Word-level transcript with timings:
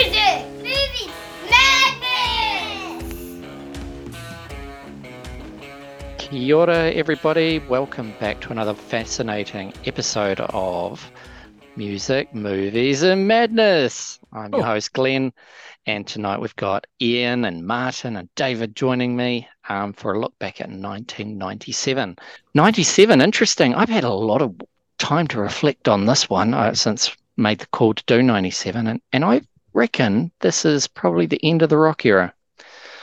Music, 0.00 0.46
movies, 0.58 1.10
madness! 1.50 3.02
Kia 6.18 6.54
ora, 6.56 6.92
everybody. 6.92 7.58
Welcome 7.58 8.14
back 8.20 8.40
to 8.42 8.52
another 8.52 8.74
fascinating 8.74 9.72
episode 9.86 10.38
of 10.40 11.10
Music, 11.74 12.32
Movies, 12.32 13.02
and 13.02 13.26
Madness. 13.26 14.20
I'm 14.32 14.52
your 14.52 14.60
Oh. 14.62 14.66
host, 14.66 14.92
Glenn, 14.92 15.32
and 15.86 16.06
tonight 16.06 16.40
we've 16.40 16.54
got 16.54 16.86
Ian 17.02 17.44
and 17.44 17.66
Martin 17.66 18.14
and 18.14 18.32
David 18.36 18.76
joining 18.76 19.16
me 19.16 19.48
um, 19.68 19.92
for 19.94 20.12
a 20.12 20.20
look 20.20 20.38
back 20.38 20.60
at 20.60 20.68
1997. 20.68 22.14
97, 22.54 23.20
interesting. 23.20 23.74
I've 23.74 23.88
had 23.88 24.04
a 24.04 24.12
lot 24.14 24.42
of 24.42 24.54
time 24.98 25.26
to 25.28 25.40
reflect 25.40 25.88
on 25.88 26.06
this 26.06 26.30
one 26.30 26.54
uh, 26.54 26.72
since 26.74 27.10
made 27.36 27.58
the 27.58 27.66
call 27.66 27.94
to 27.94 28.04
do 28.06 28.22
97, 28.22 28.86
and, 28.86 29.00
and 29.12 29.24
I 29.24 29.40
reckon 29.74 30.32
this 30.40 30.64
is 30.64 30.86
probably 30.88 31.26
the 31.26 31.40
end 31.44 31.62
of 31.62 31.70
the 31.70 31.78
rock 31.78 32.04
era. 32.06 32.34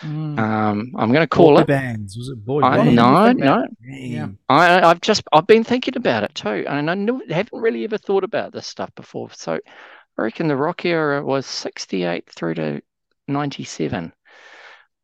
Mm. 0.03 0.37
Um, 0.37 0.93
I'm 0.97 1.09
going 1.11 1.21
to 1.23 1.27
call 1.27 1.57
boy 1.57 1.59
it. 1.59 1.67
bands. 1.67 2.17
Was 2.17 2.29
it 2.29 2.43
boy 2.45 2.63
I, 2.63 2.69
bands? 2.69 3.11
no, 3.11 3.31
no, 3.33 3.65
Yeah. 3.79 4.29
I, 4.49 4.81
I've 4.81 5.01
just 5.01 5.23
I've 5.33 5.47
been 5.47 5.63
thinking 5.63 5.97
about 5.97 6.23
it 6.23 6.35
too, 6.35 6.65
and 6.67 6.89
I 6.89 6.95
knew, 6.95 7.23
haven't 7.29 7.59
really 7.61 7.83
ever 7.83 7.97
thought 7.97 8.23
about 8.23 8.51
this 8.53 8.67
stuff 8.67 8.93
before. 8.95 9.29
So 9.31 9.55
I 9.55 10.21
reckon 10.21 10.47
the 10.47 10.57
rock 10.57 10.85
era 10.85 11.23
was 11.23 11.45
'68 11.45 12.29
through 12.31 12.55
to 12.55 12.81
'97, 13.27 14.13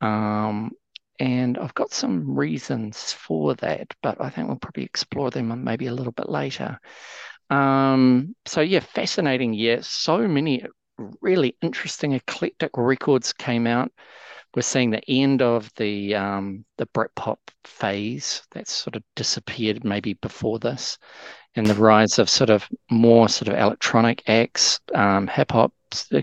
um, 0.02 0.72
and 1.20 1.58
I've 1.58 1.76
got 1.76 1.94
some 1.94 2.36
reasons 2.36 3.14
for 3.14 3.56
that, 3.56 3.94
but 4.04 4.22
I 4.22 4.30
think 4.30 4.48
we'll 4.48 4.58
probably 4.58 4.84
explore 4.86 5.32
them 5.32 5.64
maybe 5.64 5.88
a 5.88 5.94
little 5.94 6.14
bit 6.14 6.30
later. 6.30 6.80
Um, 7.50 8.36
so 8.46 8.62
yeah, 8.62 8.80
fascinating 8.82 9.54
year. 9.54 9.82
So 9.84 10.28
many 10.28 10.66
really 10.98 11.56
interesting, 11.62 12.14
eclectic 12.14 12.72
records 12.76 13.34
came 13.34 13.68
out 13.68 13.92
we're 14.56 14.62
seeing 14.62 14.90
the 14.90 15.10
end 15.10 15.42
of 15.42 15.74
the 15.76 16.16
um, 16.16 16.66
the 16.78 16.86
Britpop 16.88 17.38
phase 17.64 18.44
that's 18.52 18.72
sort 18.72 18.96
of 18.96 19.04
disappeared 19.16 19.84
maybe 19.84 20.14
before 20.16 20.60
this, 20.60 20.98
and 21.56 21.66
the 21.66 21.76
rise 21.76 22.20
of 22.20 22.30
sort 22.30 22.50
of 22.50 22.68
more 22.90 23.30
sort 23.30 23.48
of 23.48 23.58
electronic 23.58 24.24
acts, 24.28 24.80
um, 24.94 25.28
hip 25.28 25.52
hop 25.52 25.74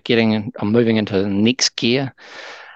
getting 0.05 0.53
or 0.61 0.67
moving 0.67 0.97
into 0.97 1.21
the 1.21 1.29
next 1.29 1.71
gear, 1.77 2.15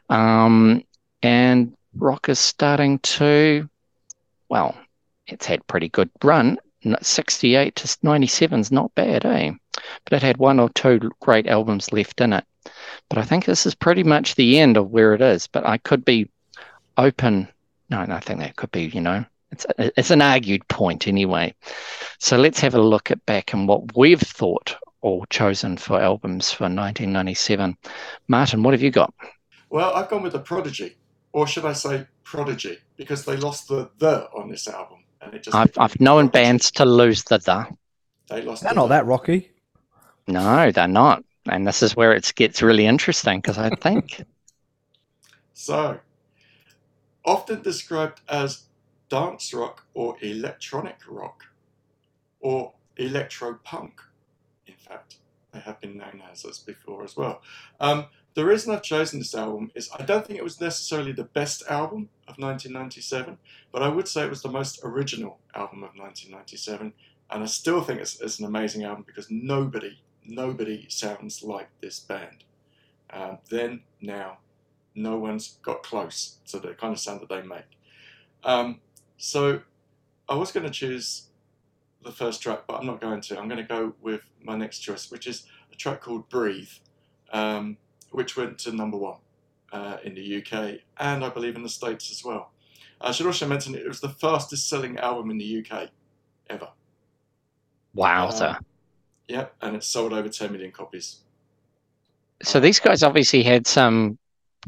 um, 0.09 0.83
and 1.23 1.77
rock 1.95 2.29
is 2.29 2.39
starting 2.39 2.99
to, 3.01 3.69
well, 4.49 4.77
it's 5.27 5.47
had 5.47 5.67
pretty 5.67 5.89
good 5.89 6.11
run. 6.23 6.59
68 7.01 7.77
to 7.77 7.99
97 8.03 8.59
is 8.59 8.73
not 8.73 8.93
bad, 8.97 9.25
eh? 9.25 9.53
But 10.05 10.15
it 10.15 10.23
had 10.23 10.37
one 10.37 10.61
or 10.61 10.69
two 10.71 11.11
great 11.21 11.47
albums 11.47 11.93
left 11.93 12.21
in 12.21 12.33
it. 12.33 12.45
But 13.09 13.19
I 13.19 13.23
think 13.23 13.45
this 13.45 13.67
is 13.67 13.75
pretty 13.75 14.03
much 14.05 14.35
the 14.35 14.59
end 14.59 14.77
of 14.77 14.91
where 14.91 15.15
it 15.15 15.21
is. 15.21 15.47
But 15.47 15.67
I 15.67 15.79
could 15.79 16.05
be 16.05 16.29
open. 16.97 17.49
No, 17.91 18.05
no, 18.05 18.15
I 18.15 18.21
think 18.21 18.41
that 18.41 18.57
could 18.57 18.73
be, 18.73 18.85
you 18.87 19.01
know, 19.01 19.25
it's 19.51 19.67
it's 19.79 20.11
an 20.11 20.23
argued 20.23 20.67
point 20.69 21.07
anyway. 21.07 21.55
So 22.19 22.37
let's 22.37 22.61
have 22.61 22.75
a 22.75 22.81
look 22.81 23.11
at 23.11 23.25
back 23.27 23.53
and 23.53 23.69
what 23.69 23.97
we've 23.97 24.21
thought 24.21 24.75
or 25.03 25.27
chosen 25.27 25.77
for 25.77 26.01
albums 26.01 26.53
for 26.53 26.65
1997. 26.65 27.77
Martin, 28.29 28.63
what 28.63 28.73
have 28.73 28.83
you 28.83 28.91
got? 28.91 29.13
Well, 29.71 29.93
I've 29.95 30.09
gone 30.09 30.23
with 30.23 30.33
the 30.33 30.39
Prodigy, 30.39 30.97
or 31.33 31.47
should 31.47 31.65
I 31.65 31.73
say 31.73 32.07
Prodigy, 32.25 32.79
because 32.97 33.25
they 33.25 33.37
lost 33.37 33.69
the 33.69 33.91
the 33.99 34.29
on 34.31 34.49
this 34.49 34.69
album, 34.69 34.99
and 35.21 35.35
it 35.35 35.43
just 35.43 35.57
I've 35.57 35.73
I've 35.79 36.01
known 36.01 36.29
Prodigy. 36.29 36.33
bands 36.33 36.71
to 36.73 36.85
lose 36.85 37.25
the 37.25 37.39
the. 37.39 37.67
They 38.29 38.43
lost. 38.43 38.63
They're 38.63 38.71
the 38.71 38.75
not 38.75 38.89
the. 38.89 38.95
that 38.95 39.07
rocky. 39.07 39.52
No, 40.33 40.71
they're 40.71 40.89
not. 40.89 41.25
And 41.47 41.67
this 41.67 41.83
is 41.83 41.97
where 41.97 42.13
it 42.13 42.33
gets 42.37 42.63
really 42.63 42.87
interesting 42.87 43.41
because 43.41 43.59
I 43.59 43.71
think 43.71 44.23
So, 45.55 46.01
often 47.25 47.63
described 47.63 48.21
as 48.29 48.65
dance 49.09 49.53
rock 49.53 49.85
or 49.95 50.17
electronic 50.23 50.99
rock, 51.07 51.45
or 52.41 52.73
electro 52.97 53.59
punk. 53.63 54.01
In 54.67 54.75
fact, 54.75 55.17
they 55.53 55.61
have 55.61 55.81
been 55.81 55.99
known 55.99 56.23
as 56.33 56.43
this 56.43 56.59
before 56.59 57.05
as 57.05 57.17
well. 57.17 57.43
Um, 57.79 58.07
the 58.35 58.45
reason 58.47 58.73
I've 58.73 58.83
chosen 58.83 59.19
this 59.19 59.35
album 59.35 59.71
is 59.75 59.91
I 59.99 60.03
don't 60.05 60.27
think 60.27 60.39
it 60.39 60.45
was 60.45 60.61
necessarily 60.61 61.13
the 61.13 61.25
best 61.25 61.63
album 61.69 62.09
of 62.27 62.39
1997, 62.39 63.37
but 63.71 63.83
I 63.83 63.89
would 63.89 64.09
say 64.09 64.25
it 64.25 64.31
was 64.31 64.43
the 64.43 64.49
most 64.49 64.81
original 64.83 65.39
album 65.55 65.85
of 65.85 65.91
1997, 65.95 66.95
and 67.31 67.43
I 67.43 67.47
still 67.47 67.83
think 67.83 68.01
it's, 68.01 68.21
it's 68.21 68.39
an 68.39 68.47
amazing 68.47 68.85
album 68.85 69.05
because 69.07 69.31
nobody, 69.31 69.99
nobody 70.25 70.87
sounds 70.89 71.43
like 71.43 71.69
this 71.81 72.01
band. 72.01 72.45
Um, 73.11 73.39
then, 73.51 73.83
now, 74.01 74.39
no 74.95 75.19
one's 75.19 75.59
got 75.63 75.83
close 75.83 76.39
to 76.47 76.59
the 76.59 76.75
kind 76.75 76.93
of 76.93 77.01
sound 77.01 77.21
that 77.21 77.29
they 77.29 77.43
make. 77.43 77.65
Um, 78.45 78.81
so 79.17 79.61
I 80.29 80.35
was 80.35 80.53
going 80.53 80.65
to 80.65 80.73
choose 80.73 81.29
the 82.03 82.13
first 82.13 82.43
track, 82.43 82.63
but 82.67 82.75
I'm 82.75 82.87
not 82.87 83.01
going 83.01 83.21
to. 83.21 83.39
I'm 83.39 83.49
going 83.49 83.61
to 83.61 83.69
go 83.69 83.95
with 84.01 84.23
my 84.43 84.57
next 84.57 84.81
choice, 84.81 85.11
which 85.11 85.27
is 85.27 85.47
a 85.73 85.77
track 85.77 86.01
called 86.01 86.29
Breathe, 86.29 86.71
um, 87.33 87.77
which 88.11 88.37
went 88.37 88.59
to 88.61 88.73
number 88.73 88.97
one 88.97 89.19
uh, 89.73 89.97
in 90.05 90.15
the 90.15 90.39
UK 90.43 90.81
and 90.99 91.25
I 91.25 91.29
believe 91.29 91.57
in 91.57 91.63
the 91.63 91.69
States 91.69 92.11
as 92.11 92.25
well. 92.25 92.51
I 93.01 93.11
should 93.11 93.27
also 93.27 93.49
mention 93.49 93.75
it 93.75 93.87
was 93.87 94.01
the 94.01 94.09
fastest 94.09 94.69
selling 94.69 94.97
album 94.99 95.31
in 95.31 95.39
the 95.39 95.65
UK 95.65 95.89
ever. 96.49 96.69
wowza. 97.97 98.57
Um, 98.57 98.65
Yep, 99.33 99.55
and 99.63 99.77
it 99.77 99.83
sold 99.83 100.13
over 100.13 100.29
10 100.29 100.53
million 100.53 100.73
copies. 100.73 101.21
So 102.43 102.61
these 102.61 102.79
guys 102.81 103.03
obviously 103.03 103.43
had 103.43 103.67
some 103.67 104.19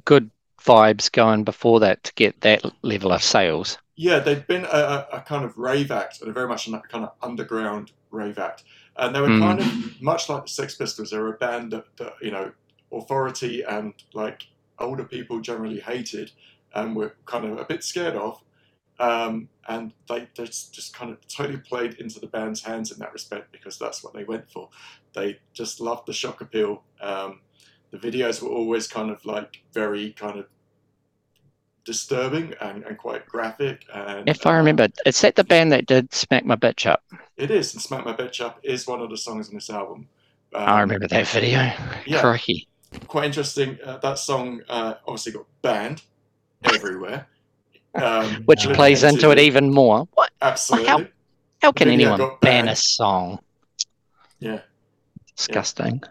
good 0.07 0.31
vibes 0.63 1.13
going 1.13 1.45
before 1.45 1.81
that 1.81 2.03
to 2.05 2.15
get 2.15 2.41
that 2.41 2.65
level 2.83 3.13
of 3.13 3.23
sales. 3.23 3.77
Yeah, 3.97 4.21
they'd 4.21 4.47
been 4.47 4.65
a, 4.65 4.69
a, 4.69 5.09
a 5.13 5.21
kind 5.21 5.45
of 5.45 5.59
rave 5.59 5.91
act, 5.91 6.23
and 6.23 6.31
a 6.31 6.33
very 6.33 6.49
much 6.49 6.67
a 6.67 6.81
kind 6.89 7.05
of 7.05 7.13
underground 7.23 7.93
rave 8.11 8.39
act, 8.39 8.65
and 8.97 9.15
they 9.15 9.21
were 9.21 9.29
Mm. 9.29 9.39
kind 9.39 9.61
of 9.61 10.03
much 10.03 10.31
like 10.31 10.45
the 10.45 10.49
Sex 10.49 10.75
Pistols. 10.77 11.11
They 11.11 11.19
were 11.19 11.35
a 11.35 11.39
band 11.39 11.73
that, 11.73 11.85
that 11.99 12.15
you 12.23 12.31
know 12.31 12.53
authority 12.91 13.63
and 13.63 13.93
like 14.15 14.47
older 14.79 15.05
people 15.05 15.41
generally 15.41 15.81
hated, 15.81 16.33
and 16.75 16.97
were 16.97 17.15
kind 17.27 17.45
of 17.45 17.59
a 17.59 17.65
bit 17.67 17.85
scared 17.85 18.17
of, 18.17 18.41
um, 19.01 19.49
and 19.69 19.93
they 20.09 20.29
they 20.37 20.45
just 20.45 20.95
kind 20.97 21.11
of 21.11 21.27
totally 21.29 21.59
played 21.59 21.95
into 21.95 22.21
the 22.21 22.27
band's 22.27 22.63
hands 22.63 22.93
in 22.93 22.99
that 22.99 23.13
respect 23.13 23.51
because 23.53 23.79
that's 23.79 24.05
what 24.05 24.15
they 24.15 24.25
went 24.25 24.51
for. 24.51 24.69
They 25.15 25.39
just 25.53 25.81
loved 25.81 26.07
the 26.07 26.13
shock 26.13 26.41
appeal. 26.41 26.83
Um, 27.01 27.41
the 27.91 27.99
videos 27.99 28.43
were 28.43 28.49
always 28.51 28.87
kind 28.89 29.11
of 29.11 29.25
like 29.25 29.63
very 29.73 30.13
kind 30.13 30.39
of 30.39 30.47
disturbing 31.85 32.55
and, 32.61 32.83
and 32.85 32.97
quite 32.99 33.27
graphic. 33.27 33.85
And 33.93 34.29
If 34.29 34.47
I 34.47 34.57
remember, 34.57 34.89
is 35.05 35.21
that 35.21 35.37
the 35.37 35.45
band 35.45 35.71
that 35.73 35.87
did 35.87 36.13
Smack 36.15 36.45
My 36.45 36.57
Bitch 36.57 36.87
Up? 36.87 37.03
it 37.37 37.51
is. 37.51 37.75
And 37.75 37.83
"Smack 37.83 38.05
My 38.05 38.15
Bitch 38.15 38.41
Up" 38.41 38.59
is 38.63 38.87
one 38.87 39.01
of 39.01 39.11
the 39.11 39.17
songs 39.17 39.49
on 39.49 39.55
this 39.55 39.71
album. 39.71 40.09
Um, 40.55 40.69
I 40.69 40.81
remember 40.81 41.09
that 41.09 41.27
video. 41.29 41.73
yeah. 42.07 42.21
Crikey. 42.21 42.69
Quite 43.09 43.25
interesting. 43.25 43.79
Uh, 43.85 43.99
that 43.99 44.19
song 44.19 44.63
uh, 44.69 44.95
obviously 45.07 45.33
got 45.33 45.47
banned 45.63 46.03
everywhere. 46.65 47.27
Um, 47.95 48.43
Which 48.47 48.65
and 48.67 48.75
plays 48.75 49.03
into 49.05 49.31
it 49.31 49.39
even 49.39 49.73
more. 49.73 50.09
What? 50.15 50.31
Absolutely. 50.43 50.89
How- 50.89 51.07
How 51.63 51.73
can 51.73 51.89
video 51.89 52.13
anyone 52.13 52.37
ban 52.41 52.65
banned. 52.67 52.69
a 52.71 52.77
song? 52.77 53.39
Yeah. 54.39 54.61
Disgusting. 55.37 56.03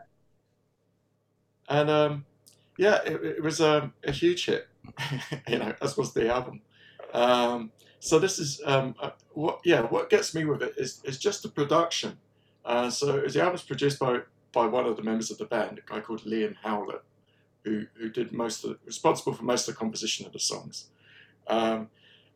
And 1.69 1.89
um, 1.89 2.25
yeah, 2.77 2.99
it, 3.05 3.23
it 3.23 3.43
was 3.43 3.61
um, 3.61 3.93
a 4.03 4.11
huge 4.11 4.45
hit, 4.45 4.67
you 5.47 5.59
know, 5.59 5.73
as 5.81 5.97
was 5.97 6.13
the 6.13 6.29
album. 6.33 6.61
Um, 7.13 7.71
so 7.99 8.19
this 8.19 8.39
is 8.39 8.61
um, 8.65 8.95
uh, 8.99 9.11
what, 9.33 9.59
yeah, 9.63 9.81
what 9.81 10.09
gets 10.09 10.35
me 10.35 10.45
with 10.45 10.61
it 10.61 10.73
is, 10.77 11.01
is 11.05 11.17
just 11.17 11.43
the 11.43 11.49
production. 11.49 12.17
Uh, 12.65 12.89
so 12.89 13.21
the 13.21 13.41
album's 13.41 13.61
produced 13.63 13.99
by 13.99 14.19
by 14.51 14.67
one 14.67 14.85
of 14.85 14.95
the 14.95 15.03
members 15.03 15.31
of 15.31 15.37
the 15.39 15.45
band, 15.45 15.79
a 15.79 15.91
guy 15.91 15.99
called 15.99 16.21
Liam 16.25 16.55
Howlett, 16.63 17.01
who 17.63 17.85
who 17.95 18.09
did 18.09 18.31
most 18.31 18.63
of 18.63 18.71
the, 18.71 18.77
responsible 18.85 19.33
for 19.33 19.43
most 19.43 19.67
of 19.67 19.73
the 19.75 19.79
composition 19.79 20.25
of 20.25 20.33
the 20.33 20.39
songs. 20.39 20.87
Um, 21.47 21.89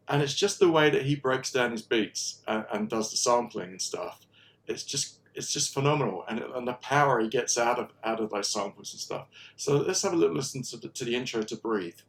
and 0.08 0.22
it's 0.22 0.34
just 0.34 0.60
the 0.60 0.70
way 0.70 0.90
that 0.90 1.04
he 1.04 1.16
breaks 1.16 1.52
down 1.52 1.72
his 1.72 1.82
beats 1.82 2.42
and, 2.48 2.66
and 2.72 2.90
does 2.90 3.12
the 3.12 3.18
sampling 3.18 3.72
and 3.72 3.82
stuff. 3.82 4.26
It's 4.68 4.84
just 4.84 5.20
it's 5.36 5.54
just 5.54 5.72
phenomenal, 5.72 6.26
and, 6.28 6.40
and 6.40 6.68
the 6.68 6.74
power 6.74 7.20
he 7.20 7.28
gets 7.28 7.58
out 7.60 7.78
of 7.78 7.92
out 8.04 8.20
of 8.20 8.32
those 8.32 8.50
samples 8.50 8.92
and 8.94 9.00
stuff. 9.00 9.28
So 9.56 9.78
let's 9.78 10.02
have 10.02 10.14
a 10.14 10.16
little 10.16 10.36
listen 10.36 10.64
to 10.64 10.78
the, 10.78 10.88
to 10.90 11.06
the 11.06 11.16
intro 11.16 11.44
to 11.44 11.56
Breathe. 11.56 12.00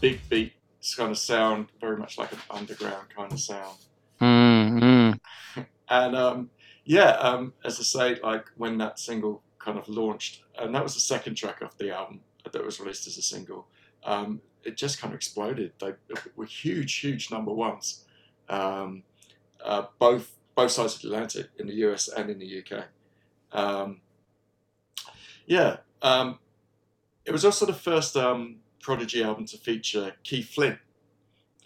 Big 0.00 0.20
beat 0.28 0.52
kind 0.96 1.10
of 1.10 1.18
sound, 1.18 1.68
very 1.80 1.96
much 1.96 2.18
like 2.18 2.32
an 2.32 2.38
underground 2.50 3.06
kind 3.14 3.32
of 3.32 3.40
sound. 3.40 3.78
Mm, 4.20 4.80
mm. 4.80 5.66
And 5.92 6.14
um, 6.14 6.50
yeah, 6.84 7.10
um, 7.18 7.52
as 7.64 7.80
I 7.80 7.82
say, 7.82 8.20
like 8.22 8.46
when 8.56 8.78
that 8.78 9.00
single 9.00 9.42
kind 9.58 9.76
of 9.76 9.88
launched, 9.88 10.44
and 10.56 10.72
that 10.72 10.84
was 10.84 10.94
the 10.94 11.00
second 11.00 11.34
track 11.34 11.62
off 11.62 11.76
the 11.78 11.92
album 11.92 12.20
that 12.50 12.64
was 12.64 12.78
released 12.78 13.08
as 13.08 13.18
a 13.18 13.22
single, 13.22 13.66
um, 14.04 14.40
it 14.62 14.76
just 14.76 15.00
kind 15.00 15.12
of 15.12 15.16
exploded. 15.16 15.72
They 15.80 15.94
were 16.36 16.44
huge, 16.44 16.94
huge 16.96 17.32
number 17.32 17.52
ones, 17.52 18.04
um, 18.48 19.02
uh, 19.64 19.86
both 19.98 20.36
both 20.54 20.70
sides 20.70 20.94
of 20.94 21.02
the 21.02 21.08
Atlantic 21.08 21.48
in 21.58 21.66
the 21.66 21.74
US 21.86 22.06
and 22.08 22.30
in 22.30 22.38
the 22.38 22.62
UK. 22.62 22.84
Um, 23.50 24.00
yeah, 25.46 25.78
um, 26.02 26.38
it 27.24 27.32
was 27.32 27.44
also 27.44 27.66
the 27.66 27.72
first 27.72 28.16
um, 28.16 28.59
Prodigy 28.80 29.22
album 29.22 29.46
to 29.46 29.56
feature 29.58 30.14
Keith 30.22 30.50
Flint, 30.50 30.78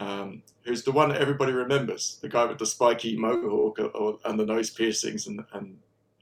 um, 0.01 0.43
who's 0.63 0.83
the 0.83 0.93
one 0.93 1.11
that 1.11 1.21
everybody 1.21 1.53
remembers, 1.53 2.19
the 2.21 2.29
guy 2.29 2.45
with 2.45 2.59
the 2.59 2.67
spiky 2.67 3.17
mohawk 3.17 3.79
or, 3.79 3.87
or, 3.89 4.19
and 4.25 4.39
the 4.39 4.47
nose 4.47 4.71
piercings 4.71 5.27
and, 5.27 5.45
and 5.53 5.79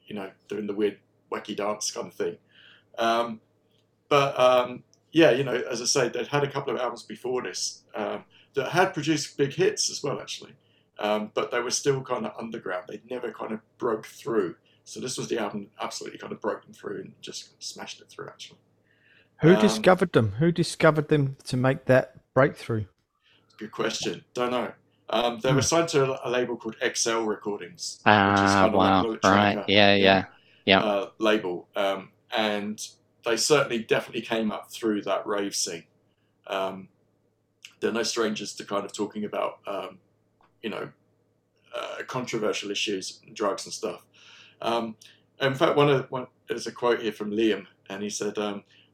you 0.07 0.15
know 0.15 0.31
doing 0.49 0.67
the 0.67 0.75
weird 0.75 0.99
wacky 1.31 1.57
dance 1.57 1.91
kind 1.91 2.07
of 2.07 2.15
thing. 2.15 2.37
Um, 2.99 3.41
but 4.09 4.39
um, 4.39 4.83
yeah, 5.13 5.31
you 5.31 5.45
know, 5.45 5.63
as 5.71 5.81
I 5.81 5.85
say, 5.85 6.09
they'd 6.09 6.27
had 6.27 6.45
a 6.45 6.51
couple 6.51 6.75
of 6.75 6.81
albums 6.81 7.03
before 7.03 7.43
this 7.43 7.83
um, 7.95 8.25
that 8.55 8.71
had 8.71 8.95
produced 8.95 9.37
big 9.37 9.53
hits 9.55 9.91
as 9.91 10.03
well, 10.03 10.21
actually. 10.21 10.53
Um, 10.99 11.31
but 11.35 11.51
they 11.51 11.61
were 11.61 11.71
still 11.71 12.03
kind 12.03 12.27
of 12.27 12.33
underground. 12.39 12.85
They 12.89 13.01
never 13.11 13.33
kind 13.33 13.53
of 13.53 13.61
broke 13.79 14.07
through. 14.07 14.57
So 14.85 15.01
this 15.01 15.17
was 15.17 15.29
the 15.29 15.39
album 15.39 15.69
absolutely 15.81 16.19
kind 16.19 16.33
of 16.33 16.41
broke 16.41 16.65
them 16.65 16.73
through 16.73 17.01
and 17.01 17.13
just 17.21 17.63
smashed 17.63 18.01
it 18.01 18.09
through, 18.09 18.29
actually. 18.29 18.59
Who 19.43 19.51
Um, 19.51 19.59
discovered 19.61 20.13
them? 20.13 20.33
Who 20.39 20.53
discovered 20.53 21.09
them 21.09 21.37
to 21.45 21.57
make 21.57 21.85
that 21.87 22.15
breakthrough? 22.35 22.85
Good 23.59 23.73
question. 23.73 24.25
Don't 24.35 24.51
know. 24.51 24.73
Um, 25.11 25.41
they 25.41 25.53
were 25.53 25.63
signed 25.63 25.89
to 25.89 26.27
a 26.27 26.31
label 26.31 26.57
called 26.57 26.77
XL 26.81 27.25
Recordings, 27.25 28.01
Ah, 28.07 28.35
kind 28.63 28.75
of 28.75 28.81
like 28.81 28.91
wow. 28.91 29.01
an 29.03 29.21
Right. 29.23 29.59
electronica, 29.59 29.65
Yeah, 29.69 29.95
yeah. 29.95 30.25
Yeah. 30.65 30.81
uh, 30.81 31.11
label, 31.19 31.69
um, 31.77 32.11
and 32.31 32.81
they 33.25 33.37
certainly 33.37 33.81
definitely 33.83 34.23
came 34.23 34.51
up 34.53 34.71
through 34.71 35.03
that 35.03 35.27
rave 35.27 35.55
scene. 35.55 35.85
Um, 36.47 36.89
they're 37.81 37.93
no 37.93 38.05
strangers 38.05 38.55
to 38.55 38.65
kind 38.65 38.85
of 38.85 38.93
talking 38.93 39.25
about, 39.25 39.59
um, 39.67 39.99
you 40.63 40.71
know, 40.71 40.89
uh, 41.75 42.03
controversial 42.07 42.71
issues, 42.71 43.21
drugs 43.35 43.65
and 43.67 43.73
stuff. 43.73 44.05
Um, 44.61 44.97
in 45.41 45.55
fact, 45.55 45.77
one 45.77 45.91
of 45.91 46.11
one 46.11 46.27
there's 46.49 46.67
a 46.67 46.73
quote 46.73 47.01
here 47.01 47.13
from 47.13 47.33
Liam, 47.33 47.67
and 47.91 48.03
he 48.03 48.11
said 48.11 48.39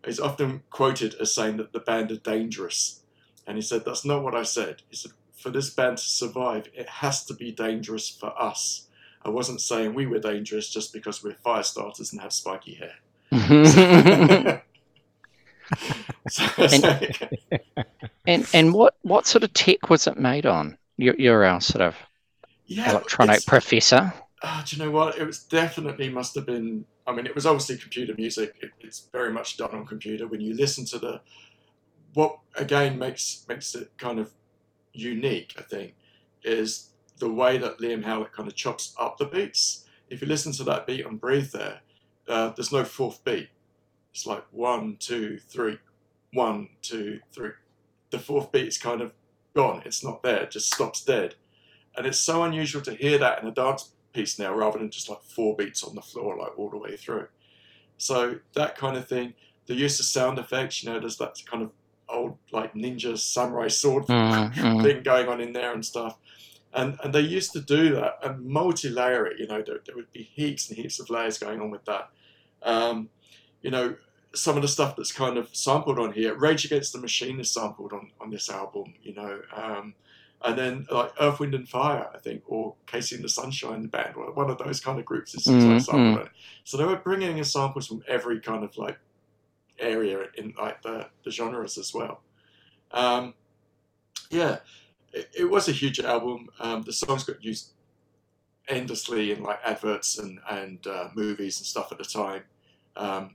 he's 0.09 0.21
often 0.21 0.63
quoted 0.71 1.15
as 1.21 1.35
saying 1.35 1.57
that 1.59 1.73
the 1.73 1.81
band 1.81 2.11
are 2.11 2.17
dangerous, 2.17 3.03
and 3.47 3.57
he 3.57 3.63
said 3.63 3.85
that's 3.85 4.05
not 4.05 4.23
what 4.23 4.35
I 4.35 4.43
said. 4.43 4.83
He 4.91 4.97
said 4.97 5.13
for 5.37 5.51
this 5.51 5.71
band 5.71 5.99
to 5.99 6.05
survive, 6.05 6.69
it 6.75 6.89
has 6.89 7.25
to 7.27 7.35
be 7.35 7.53
dangerous 7.53 8.09
for 8.09 8.33
us. 8.41 8.89
I 9.23 9.31
wasn't 9.31 9.61
saying 9.61 9.95
we 9.95 10.07
were 10.07 10.19
dangerous 10.19 10.69
just 10.69 10.93
because 10.93 11.23
we're 11.23 11.35
fire 11.35 11.63
starters 11.63 12.13
and 12.13 12.21
have 12.21 12.33
spiky 12.33 12.75
hair. 12.75 12.95
So- 16.29 16.99
and 18.27 18.47
and 18.53 18.75
what 18.75 18.95
what 19.03 19.27
sort 19.27 19.45
of 19.45 19.53
tech 19.53 19.91
was 19.91 20.07
it 20.07 20.19
made 20.19 20.47
on? 20.47 20.77
You're, 20.97 21.15
you're 21.17 21.45
our 21.45 21.57
uh, 21.57 21.61
sort 21.61 21.83
of 21.83 21.97
yeah, 22.67 22.91
electronic 22.91 23.45
professor. 23.47 24.13
Ah, 24.43 24.65
do 24.67 24.77
you 24.77 24.83
know 24.83 24.91
what? 24.91 25.19
It 25.19 25.25
was 25.27 25.43
definitely 25.43 26.09
must 26.11 26.35
have 26.35 26.47
been. 26.47 26.85
I 27.07 27.13
mean, 27.13 27.27
it 27.27 27.35
was 27.35 27.47
obviously 27.47 27.77
computer 27.77 28.15
music. 28.17 28.55
It, 28.61 28.71
it's 28.81 29.09
very 29.13 29.33
much 29.33 29.57
done 29.57 29.71
on 29.73 29.87
computer. 29.87 30.29
When 30.29 30.41
you 30.41 30.55
listen 30.55 30.85
to 30.87 30.99
the, 30.99 31.21
what 32.15 32.39
again 32.57 32.99
makes 32.99 33.45
makes 33.49 33.75
it 33.75 33.91
kind 33.99 34.19
of 34.19 34.33
unique, 34.93 35.55
I 35.59 35.63
think, 35.63 35.95
is 36.45 36.91
the 37.19 37.31
way 37.31 37.59
that 37.59 37.79
Liam 37.79 38.05
Howlett 38.05 38.33
kind 38.33 38.49
of 38.49 38.55
chops 38.55 38.95
up 38.99 39.19
the 39.19 39.25
beats. 39.25 39.87
If 40.09 40.23
you 40.23 40.29
listen 40.29 40.53
to 40.53 40.65
that 40.65 40.87
beat 40.87 41.05
on 41.05 41.17
Breathe, 41.17 41.51
there, 41.51 41.81
uh, 42.29 42.51
there's 42.51 42.73
no 42.73 42.85
fourth 42.85 43.25
beat. 43.25 43.49
It's 44.13 44.27
like 44.27 44.45
one, 44.53 44.97
two, 44.99 45.39
three, 45.49 45.79
one, 46.33 46.69
two, 46.83 47.21
three. 47.33 47.51
The 48.11 48.19
fourth 48.19 48.53
beat 48.53 48.69
is 48.69 48.79
kind 48.79 49.01
of 49.01 49.13
gone. 49.55 49.83
It's 49.85 50.05
not 50.05 50.23
there. 50.23 50.43
It 50.45 50.53
just 50.53 50.73
stops 50.73 51.05
dead. 51.05 51.35
And 51.97 52.07
it's 52.07 52.19
so 52.19 52.45
unusual 52.45 52.81
to 52.83 52.95
hear 52.95 53.19
that 53.19 53.43
in 53.43 53.49
a 53.49 53.53
dance 53.53 53.93
piece 54.13 54.39
now 54.39 54.55
rather 54.55 54.79
than 54.79 54.91
just 54.91 55.09
like 55.09 55.23
four 55.23 55.57
beats 55.57 55.83
on 55.85 55.95
the 55.95 56.03
floor 56.03 56.37
like 56.37 56.59
all 56.59 56.71
the 56.71 56.79
way 56.79 56.97
through. 56.97 57.27
So 57.97 58.37
that 58.55 58.77
kind 58.77 58.97
of 58.97 59.09
thing 59.09 59.35
the 59.67 59.75
use 59.75 60.01
of 60.01 60.07
sound 60.07 60.39
effects 60.39 60.83
you 60.83 60.91
know 60.91 60.99
there's 60.99 61.19
that 61.19 61.37
kind 61.47 61.63
of 61.63 61.71
old 62.09 62.39
like 62.53 62.73
ninja 62.75 63.19
samurai 63.19 63.69
sword 63.69 64.07
Mm, 64.07 64.55
mm. 64.55 64.83
thing 64.85 65.03
going 65.03 65.29
on 65.29 65.41
in 65.41 65.53
there 65.53 65.73
and 65.73 65.85
stuff. 65.85 66.17
And 66.73 66.99
and 67.03 67.15
they 67.15 67.21
used 67.21 67.53
to 67.53 67.61
do 67.61 67.95
that 67.95 68.19
and 68.23 68.45
multi-layer 68.47 69.27
it 69.27 69.39
you 69.39 69.47
know 69.47 69.63
there, 69.63 69.81
there 69.85 69.97
would 69.97 70.13
be 70.13 70.23
heaps 70.23 70.69
and 70.69 70.79
heaps 70.79 70.99
of 71.01 71.11
layers 71.11 71.39
going 71.39 71.61
on 71.61 71.71
with 71.71 71.85
that. 71.85 72.11
Um, 72.63 73.09
you 73.63 73.71
know 73.71 73.97
some 74.35 74.57
of 74.57 74.63
the 74.63 74.69
stuff 74.69 74.95
that's 74.95 75.11
kind 75.13 75.39
of 75.39 75.49
sampled 75.57 75.99
on 75.99 76.13
here 76.13 76.35
rage 76.35 76.65
against 76.65 76.93
the 76.93 76.99
machine 76.99 77.41
is 77.41 77.51
sampled 77.51 77.93
on 77.93 78.11
on 78.21 78.31
this 78.31 78.51
album 78.51 78.95
you 79.03 79.15
know 79.15 79.41
um, 79.57 79.95
and 80.45 80.57
then 80.59 80.87
like 80.91 81.13
Earth, 81.21 81.41
Wind 81.41 81.55
and 81.55 81.69
Fire, 81.69 82.09
I 82.15 82.19
think, 82.19 82.43
or 82.47 82.75
KC 82.87 83.17
and 83.17 83.25
the 83.25 83.29
Sunshine 83.29 83.87
Band, 83.87 84.15
one 84.17 84.51
of 84.51 84.59
those 84.59 84.81
kind 84.81 84.99
of 84.99 85.05
groups 85.05 85.35
is, 85.35 85.47
Mm, 85.47 85.65
like 85.65 85.81
sampled 85.81 86.15
on 86.15 86.27
it. 86.27 86.33
So 86.65 86.77
they 86.77 86.85
were 86.85 86.97
bringing 86.97 87.39
in 87.39 87.45
samples 87.45 87.87
from 87.89 88.03
every 88.09 88.41
kind 88.41 88.63
of 88.65 88.77
like 88.77 88.99
area 89.79 90.27
in 90.37 90.55
like 90.59 90.83
the, 90.83 91.09
the 91.25 91.31
genres 91.31 91.77
as 91.79 91.93
well. 91.93 92.21
Um, 92.93 93.35
yeah, 94.31 94.59
it, 95.13 95.29
it 95.37 95.45
was 95.45 95.69
a 95.69 95.73
huge 95.73 96.01
album. 96.01 96.49
Um, 96.61 96.83
the 96.83 96.93
songs 96.93 97.25
got 97.25 97.43
used 97.43 97.73
endlessly 98.69 99.33
in 99.33 99.43
like 99.43 99.59
adverts 99.65 100.19
and 100.19 100.39
and 100.51 100.87
uh, 100.87 101.09
movies 101.15 101.59
and 101.59 101.67
stuff 101.67 101.91
at 101.91 101.99
the 101.99 102.05
time. 102.05 102.43
Um, 102.97 103.35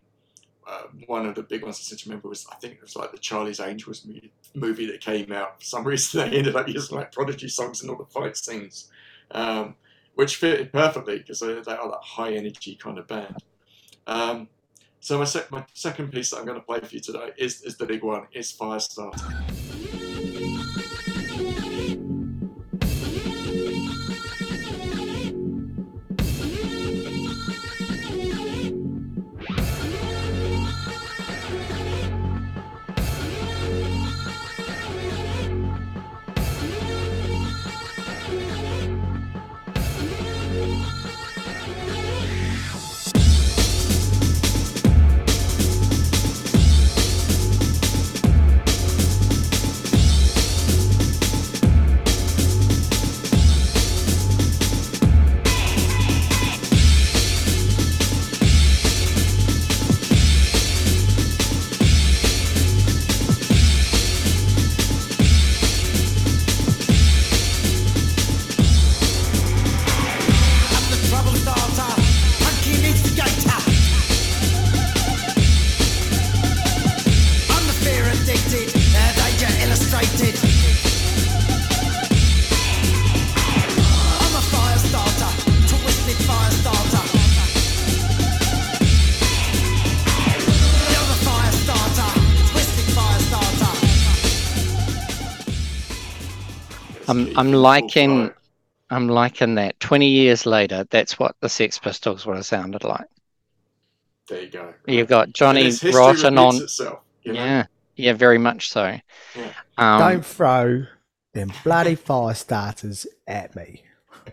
uh, 0.67 0.83
one 1.07 1.25
of 1.25 1.35
the 1.35 1.43
big 1.43 1.63
ones 1.63 1.77
I 1.79 1.83
seem 1.83 1.97
to 1.97 2.09
remember 2.09 2.29
was 2.29 2.45
I 2.51 2.55
think 2.55 2.75
it 2.75 2.81
was 2.81 2.95
like 2.95 3.11
the 3.11 3.17
Charlie's 3.17 3.59
Angels 3.59 4.05
movie, 4.05 4.31
movie 4.53 4.85
that 4.87 5.01
came 5.01 5.31
out. 5.31 5.59
For 5.59 5.65
some 5.65 5.83
reason, 5.87 6.29
they 6.29 6.37
ended 6.37 6.55
up 6.55 6.67
using 6.67 6.97
like 6.97 7.11
Prodigy 7.11 7.47
songs 7.47 7.83
in 7.83 7.89
all 7.89 7.97
the 7.97 8.05
fight 8.05 8.37
scenes, 8.37 8.89
um, 9.31 9.75
which 10.15 10.37
fitted 10.37 10.71
perfectly 10.71 11.19
because 11.19 11.39
they, 11.39 11.53
they 11.53 11.73
are 11.73 11.89
that 11.89 12.01
high 12.01 12.33
energy 12.33 12.75
kind 12.75 12.97
of 12.97 13.07
band. 13.07 13.37
Um, 14.07 14.49
so 14.99 15.17
my, 15.17 15.25
sec- 15.25 15.51
my 15.51 15.65
second 15.73 16.11
piece 16.11 16.29
that 16.29 16.37
I'm 16.37 16.45
going 16.45 16.59
to 16.59 16.65
play 16.65 16.79
for 16.79 16.93
you 16.95 17.01
today 17.01 17.31
is, 17.37 17.61
is 17.63 17.77
the 17.77 17.85
big 17.85 18.03
one, 18.03 18.27
is 18.33 18.53
Firestarter. 18.53 19.62
I'm 97.13 97.37
I'm 97.37 97.51
liking. 97.53 98.31
I'm 98.89 99.07
liking 99.07 99.55
that. 99.55 99.79
Twenty 99.79 100.09
years 100.09 100.45
later, 100.45 100.85
that's 100.89 101.17
what 101.19 101.35
the 101.39 101.49
Sex 101.49 101.79
Pistols 101.79 102.25
would 102.25 102.35
have 102.35 102.45
sounded 102.45 102.83
like. 102.83 103.07
There 104.27 104.41
you 104.41 104.49
go. 104.49 104.73
You've 104.87 105.07
got 105.07 105.33
Johnny 105.33 105.65
it's 105.65 105.83
Rotten 105.83 106.37
on, 106.37 106.55
itself. 106.55 106.99
You 107.23 107.33
know? 107.33 107.43
yeah, 107.43 107.65
Yeah, 107.95 108.13
very 108.13 108.37
much 108.37 108.69
so. 108.69 108.97
Yeah. 109.35 109.53
Um, 109.77 109.99
Don't 109.99 110.25
throw 110.25 110.85
them 111.33 111.51
bloody 111.63 111.95
fire 111.95 112.33
starters 112.33 113.05
at 113.27 113.55
me. 113.55 113.83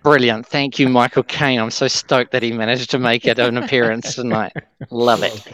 Brilliant. 0.03 0.47
Thank 0.47 0.79
you, 0.79 0.89
Michael 0.89 1.25
Caine. 1.25 1.59
I'm 1.59 1.71
so 1.71 1.89
stoked 1.89 2.31
that 2.33 2.43
he 2.43 2.53
managed 2.53 2.91
to 2.91 2.99
make 2.99 3.27
it 3.27 3.39
an 3.39 3.57
appearance 3.57 4.15
tonight. 4.15 4.53
Love 4.91 5.23
it. 5.25 5.47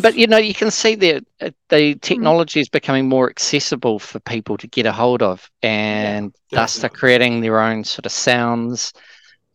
But 0.00 0.16
you 0.16 0.26
know, 0.26 0.38
you 0.38 0.54
can 0.54 0.70
see 0.70 0.94
that 0.96 1.24
uh, 1.40 1.50
the 1.68 1.94
technology 1.96 2.60
is 2.60 2.68
becoming 2.68 3.08
more 3.08 3.28
accessible 3.28 3.98
for 3.98 4.20
people 4.20 4.56
to 4.58 4.66
get 4.66 4.86
a 4.86 4.92
hold 4.92 5.22
of, 5.22 5.50
and 5.62 6.32
thus 6.52 6.78
they're 6.78 6.90
creating 6.90 7.40
their 7.40 7.60
own 7.60 7.84
sort 7.84 8.06
of 8.06 8.12
sounds, 8.12 8.92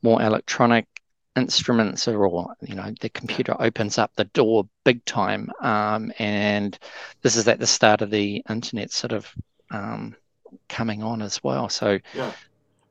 more 0.02 0.22
electronic 0.22 0.86
instruments, 1.36 2.08
or 2.08 2.56
you 2.62 2.76
know, 2.76 2.92
the 3.00 3.10
computer 3.10 3.56
opens 3.60 3.98
up 3.98 4.12
the 4.16 4.26
door 4.26 4.68
big 4.84 5.04
time. 5.06 5.50
Um, 5.62 6.12
and 6.20 6.78
this 7.22 7.36
is 7.36 7.48
at 7.48 7.60
the 7.60 7.68
start 7.68 8.02
of 8.02 8.10
the 8.10 8.44
internet 8.50 8.92
sort 8.92 9.14
of 9.14 9.32
um, 9.72 10.16
coming 10.68 11.04
on 11.04 11.22
as 11.22 11.44
well. 11.44 11.70
So 11.70 12.00
Yeah, 12.14 12.32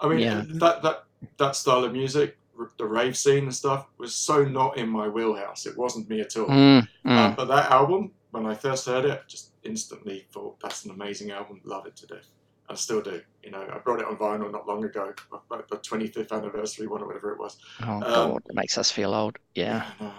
I 0.01 0.09
mean 0.09 0.21
Yeah. 0.21 0.45
that 0.55 0.83
that 0.83 1.05
that 1.37 1.57
style 1.57 1.85
of 1.85 1.93
music, 1.93 2.38
the 2.79 2.85
rave 2.85 3.17
scene 3.17 3.45
and 3.45 3.55
stuff, 3.55 3.87
was 3.99 4.15
so 4.15 4.45
not 4.45 4.77
in 4.77 4.89
my 4.89 5.09
wheelhouse. 5.09 5.67
It 5.67 5.77
wasn't 5.77 6.09
me 6.09 6.21
at 6.21 6.37
all. 6.37 6.47
mm, 6.47 6.87
mm. 7.05 7.11
Um, 7.11 7.35
but 7.35 7.47
that 7.47 7.71
album, 7.71 8.13
when 8.31 8.47
I 8.47 8.55
first 8.55 8.87
heard 8.87 9.05
it, 9.05 9.23
just 9.27 9.53
instantly 9.63 10.27
thought 10.33 10.59
that's 10.61 10.85
an 10.85 10.91
amazing 10.91 11.31
album. 11.31 11.61
Love 11.65 11.87
it 11.87 11.97
to 11.97 12.07
death. 12.07 12.29
I 12.69 12.75
still 12.75 13.01
do. 13.01 13.23
You 13.43 13.51
know, 13.51 13.67
I 13.73 13.79
brought 13.79 14.01
it 14.01 14.07
on 14.07 14.17
vinyl 14.17 14.53
not 14.53 14.67
long 14.67 14.85
ago, 14.85 15.15
like 15.51 15.69
the 15.69 15.77
25th 15.77 16.33
anniversary 16.33 16.87
one 16.87 17.03
or 17.03 17.07
whatever 17.07 17.33
it 17.33 17.39
was. 17.39 17.57
oh 17.83 17.93
um, 17.95 18.03
god, 18.03 18.43
it 18.49 18.55
makes 18.55 18.77
us 18.77 18.91
feel 18.91 19.15
old. 19.15 19.39
Yeah. 19.55 19.87
Know. 20.01 20.13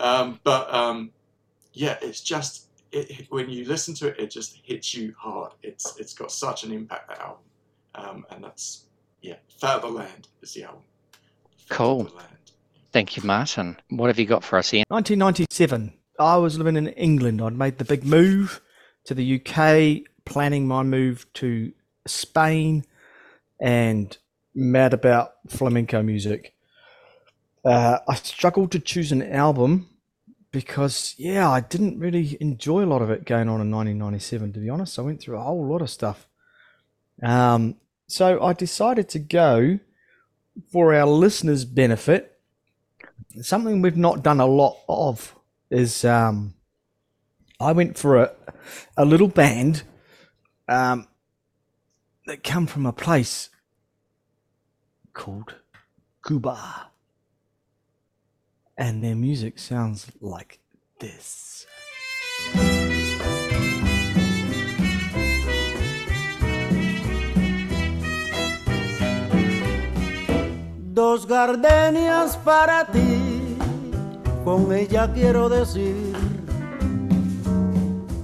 Um, 0.00 0.40
but 0.44 0.72
um, 0.72 1.10
yeah, 1.72 1.96
it's 2.02 2.20
just 2.20 2.68
it, 2.92 3.26
when 3.30 3.48
you 3.48 3.64
listen 3.64 3.94
to 3.94 4.08
it, 4.08 4.18
it 4.18 4.30
just 4.30 4.60
hits 4.64 4.94
you 4.94 5.14
hard. 5.16 5.52
It's 5.62 5.96
it's 5.98 6.14
got 6.14 6.30
such 6.30 6.64
an 6.64 6.72
impact 6.72 7.08
that 7.08 7.20
album, 7.20 7.44
um, 7.94 8.26
and 8.30 8.44
that's 8.44 8.84
yeah, 9.22 9.36
Fat 9.60 9.76
of 9.76 9.82
the 9.82 9.88
Land 9.88 10.28
is 10.42 10.52
the 10.54 10.64
album. 10.64 10.82
Cool. 11.68 12.10
Thank 12.92 13.16
you, 13.16 13.22
Martin. 13.22 13.76
What 13.90 14.08
have 14.08 14.18
you 14.18 14.26
got 14.26 14.42
for 14.42 14.58
us, 14.58 14.72
Ian? 14.72 14.84
1997. 14.88 15.92
I 16.18 16.36
was 16.36 16.58
living 16.58 16.76
in 16.76 16.88
England. 16.88 17.40
I'd 17.40 17.52
made 17.52 17.78
the 17.78 17.84
big 17.84 18.04
move 18.04 18.60
to 19.04 19.14
the 19.14 19.40
UK, 19.40 20.10
planning 20.24 20.66
my 20.66 20.82
move 20.82 21.26
to 21.34 21.72
Spain, 22.06 22.84
and 23.60 24.16
mad 24.54 24.94
about 24.94 25.34
flamenco 25.48 26.02
music. 26.02 26.54
Uh, 27.64 27.98
I 28.08 28.14
struggled 28.14 28.72
to 28.72 28.80
choose 28.80 29.12
an 29.12 29.22
album 29.22 29.88
because, 30.50 31.14
yeah, 31.18 31.48
I 31.48 31.60
didn't 31.60 31.98
really 31.98 32.36
enjoy 32.40 32.84
a 32.84 32.86
lot 32.86 33.02
of 33.02 33.10
it 33.10 33.26
going 33.26 33.48
on 33.48 33.60
in 33.60 33.70
1997, 33.70 34.54
to 34.54 34.60
be 34.60 34.70
honest. 34.70 34.98
I 34.98 35.02
went 35.02 35.20
through 35.20 35.36
a 35.36 35.42
whole 35.42 35.66
lot 35.66 35.82
of 35.82 35.90
stuff. 35.90 36.26
Um, 37.22 37.76
so 38.06 38.42
I 38.42 38.54
decided 38.54 39.08
to 39.10 39.18
go 39.18 39.78
for 40.70 40.94
our 40.94 41.06
listeners' 41.06 41.64
benefit 41.64 42.38
something 43.42 43.82
we've 43.82 43.96
not 43.96 44.22
done 44.22 44.40
a 44.40 44.46
lot 44.46 44.76
of 44.88 45.34
is 45.70 46.04
um, 46.04 46.54
I 47.60 47.72
went 47.72 47.98
for 47.98 48.16
a 48.16 48.32
a 48.96 49.04
little 49.04 49.28
band 49.28 49.82
um, 50.68 51.08
that 52.26 52.44
come 52.44 52.66
from 52.66 52.86
a 52.86 52.92
place 52.92 53.48
called 55.12 55.54
Cuba, 56.26 56.90
and 58.76 59.02
their 59.02 59.16
music 59.16 59.58
sounds 59.58 60.10
like 60.20 60.58
this. 61.00 61.66
Dos 70.98 71.28
gardenias 71.28 72.36
para 72.38 72.84
ti, 72.84 73.56
con 74.44 74.72
ella 74.72 75.08
quiero 75.12 75.48
decir, 75.48 76.12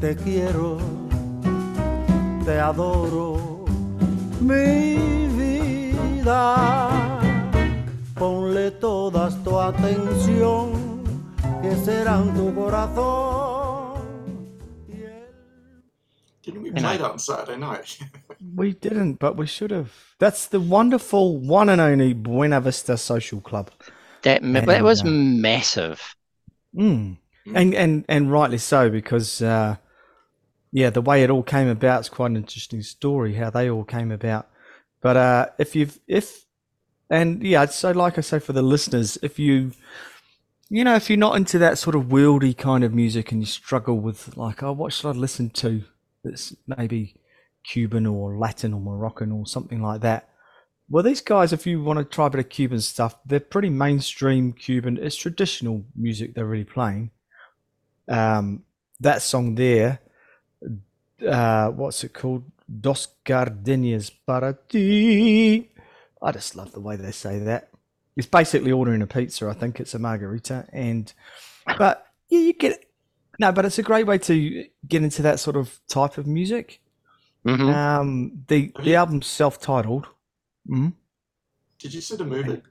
te 0.00 0.16
quiero, 0.16 0.78
te 2.44 2.58
adoro, 2.58 3.64
mi 4.40 4.96
vida. 5.38 6.98
Ponle 8.18 8.72
todas 8.72 9.40
tu 9.44 9.56
atención, 9.56 10.72
que 11.62 11.76
serán 11.76 12.34
tu 12.34 12.52
corazón. 12.56 14.02
y 14.88 14.94
el 14.94 15.28
Didn't 16.42 16.60
we 16.60 16.70
You 16.70 16.74
play 16.74 16.98
that 16.98 17.12
on 17.12 17.20
Saturday 17.20 17.56
night? 17.56 18.00
We 18.54 18.72
didn't, 18.72 19.14
but 19.14 19.36
we 19.36 19.46
should 19.46 19.70
have. 19.70 19.92
That's 20.18 20.46
the 20.46 20.60
wonderful 20.60 21.38
one 21.38 21.68
and 21.68 21.80
only 21.80 22.12
Buena 22.12 22.60
Vista 22.60 22.96
Social 22.96 23.40
Club. 23.40 23.70
That 24.22 24.42
ma- 24.42 24.60
And, 24.60 24.68
that 24.68 24.82
was 24.82 25.02
uh, 25.02 25.06
massive. 25.06 26.14
Mm. 26.76 27.16
Mm. 27.46 27.52
And 27.54 27.74
and 27.74 28.04
and 28.08 28.32
rightly 28.32 28.58
so 28.58 28.90
because 28.90 29.42
uh, 29.42 29.76
yeah, 30.72 30.90
the 30.90 31.02
way 31.02 31.22
it 31.22 31.30
all 31.30 31.42
came 31.42 31.68
about 31.68 32.00
is 32.00 32.08
quite 32.08 32.30
an 32.30 32.36
interesting 32.36 32.82
story. 32.82 33.34
How 33.34 33.50
they 33.50 33.70
all 33.70 33.84
came 33.84 34.10
about. 34.10 34.48
But 35.00 35.16
uh, 35.16 35.46
if 35.58 35.76
you've 35.76 36.00
if 36.08 36.46
and 37.10 37.42
yeah, 37.42 37.66
so 37.66 37.92
like 37.92 38.18
I 38.18 38.22
say 38.22 38.38
for 38.38 38.52
the 38.52 38.62
listeners, 38.62 39.18
if 39.22 39.38
you 39.38 39.72
you 40.70 40.84
know 40.84 40.96
if 40.96 41.10
you're 41.10 41.18
not 41.18 41.36
into 41.36 41.58
that 41.58 41.78
sort 41.78 41.94
of 41.94 42.04
wieldy 42.04 42.56
kind 42.56 42.82
of 42.82 42.94
music 42.94 43.30
and 43.30 43.42
you 43.42 43.46
struggle 43.46 43.98
with 43.98 44.36
like, 44.36 44.62
oh, 44.62 44.72
what 44.72 44.92
should 44.92 45.08
I 45.08 45.12
listen 45.12 45.50
to? 45.50 45.84
That's 46.24 46.56
maybe 46.66 47.16
Cuban 47.64 48.06
or 48.06 48.38
Latin 48.38 48.74
or 48.74 48.80
Moroccan 48.80 49.32
or 49.32 49.46
something 49.46 49.82
like 49.82 50.00
that. 50.02 50.28
Well, 50.88 51.02
these 51.02 51.22
guys, 51.22 51.52
if 51.52 51.66
you 51.66 51.82
want 51.82 51.98
to 51.98 52.04
try 52.04 52.26
a 52.26 52.30
bit 52.30 52.40
of 52.40 52.48
Cuban 52.50 52.80
stuff, 52.80 53.16
they're 53.24 53.40
pretty 53.40 53.70
mainstream 53.70 54.52
Cuban. 54.52 54.98
It's 54.98 55.16
traditional 55.16 55.84
music 55.96 56.34
they're 56.34 56.44
really 56.44 56.64
playing. 56.64 57.10
Um, 58.06 58.64
that 59.00 59.22
song 59.22 59.54
there, 59.54 60.00
uh, 61.26 61.70
what's 61.70 62.04
it 62.04 62.12
called? 62.12 62.44
Dos 62.80 63.08
Gardenias 63.24 64.10
para 64.10 64.56
ti. 64.68 65.70
I 66.22 66.32
just 66.32 66.56
love 66.56 66.72
the 66.72 66.80
way 66.80 66.96
they 66.96 67.12
say 67.12 67.38
that. 67.40 67.70
It's 68.16 68.26
basically 68.26 68.72
ordering 68.72 69.02
a 69.02 69.06
pizza. 69.06 69.48
I 69.48 69.54
think 69.54 69.80
it's 69.80 69.94
a 69.94 69.98
margarita, 69.98 70.66
and 70.72 71.12
but 71.78 72.06
yeah, 72.28 72.40
you 72.40 72.52
get 72.52 72.84
no, 73.38 73.52
but 73.52 73.64
it's 73.64 73.78
a 73.78 73.82
great 73.82 74.06
way 74.06 74.18
to 74.18 74.64
get 74.86 75.02
into 75.02 75.22
that 75.22 75.40
sort 75.40 75.56
of 75.56 75.78
type 75.88 76.16
of 76.16 76.26
music. 76.26 76.80
Hmm 77.44 77.68
Um, 77.68 78.44
the 78.48 78.72
the 78.76 78.90
you- 78.90 78.94
album's 78.94 79.26
self-titled. 79.26 80.06
Mm? 80.68 80.92
Did 81.78 81.94
you 81.94 82.00
see 82.00 82.16
the 82.16 82.24
movie? 82.24 82.62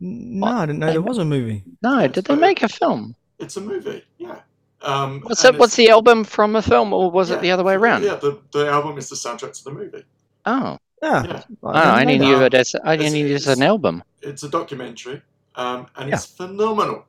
No, 0.00 0.46
I 0.46 0.66
didn't 0.66 0.80
know 0.80 0.90
there 0.92 1.00
was 1.00 1.18
a 1.18 1.24
movie. 1.24 1.62
No, 1.82 2.06
did 2.08 2.24
they 2.26 2.34
make 2.36 2.62
a 2.62 2.68
film? 2.68 3.14
It's 3.38 3.56
a 3.56 3.60
movie. 3.60 4.04
Yeah. 4.18 4.40
Um, 4.82 5.20
What's 5.22 5.44
and 5.44 5.54
it? 5.54 5.58
What's 5.60 5.76
the 5.76 5.88
album 5.90 6.24
from 6.24 6.54
a 6.56 6.62
film, 6.62 6.92
or 6.92 7.10
was 7.10 7.30
yeah, 7.30 7.36
it 7.36 7.42
the 7.42 7.50
other 7.50 7.64
way 7.64 7.74
around? 7.74 8.02
Yeah, 8.02 8.16
the, 8.16 8.38
the 8.52 8.68
album 8.68 8.98
is 8.98 9.08
the 9.08 9.16
soundtrack 9.16 9.52
to 9.56 9.64
the 9.64 9.70
movie. 9.72 10.04
Oh, 10.44 10.78
Yeah, 11.02 11.24
Yeah. 11.24 11.42
oh, 11.62 11.68
I 11.68 11.82
didn't 11.82 12.00
only 12.00 12.18
know 12.18 12.24
knew 12.26 12.38
that. 12.40 12.54
it 12.54 12.60
as 12.60 12.74
I 12.84 12.94
It's- 12.94 13.06
only 13.08 13.22
knew 13.22 13.30
it 13.32 13.34
as 13.36 13.46
an 13.48 13.62
album. 13.62 14.02
It's 14.20 14.42
a 14.42 14.48
documentary, 14.48 15.22
um, 15.54 15.86
and 15.96 16.12
it's 16.12 16.26
phenomenal. 16.26 17.06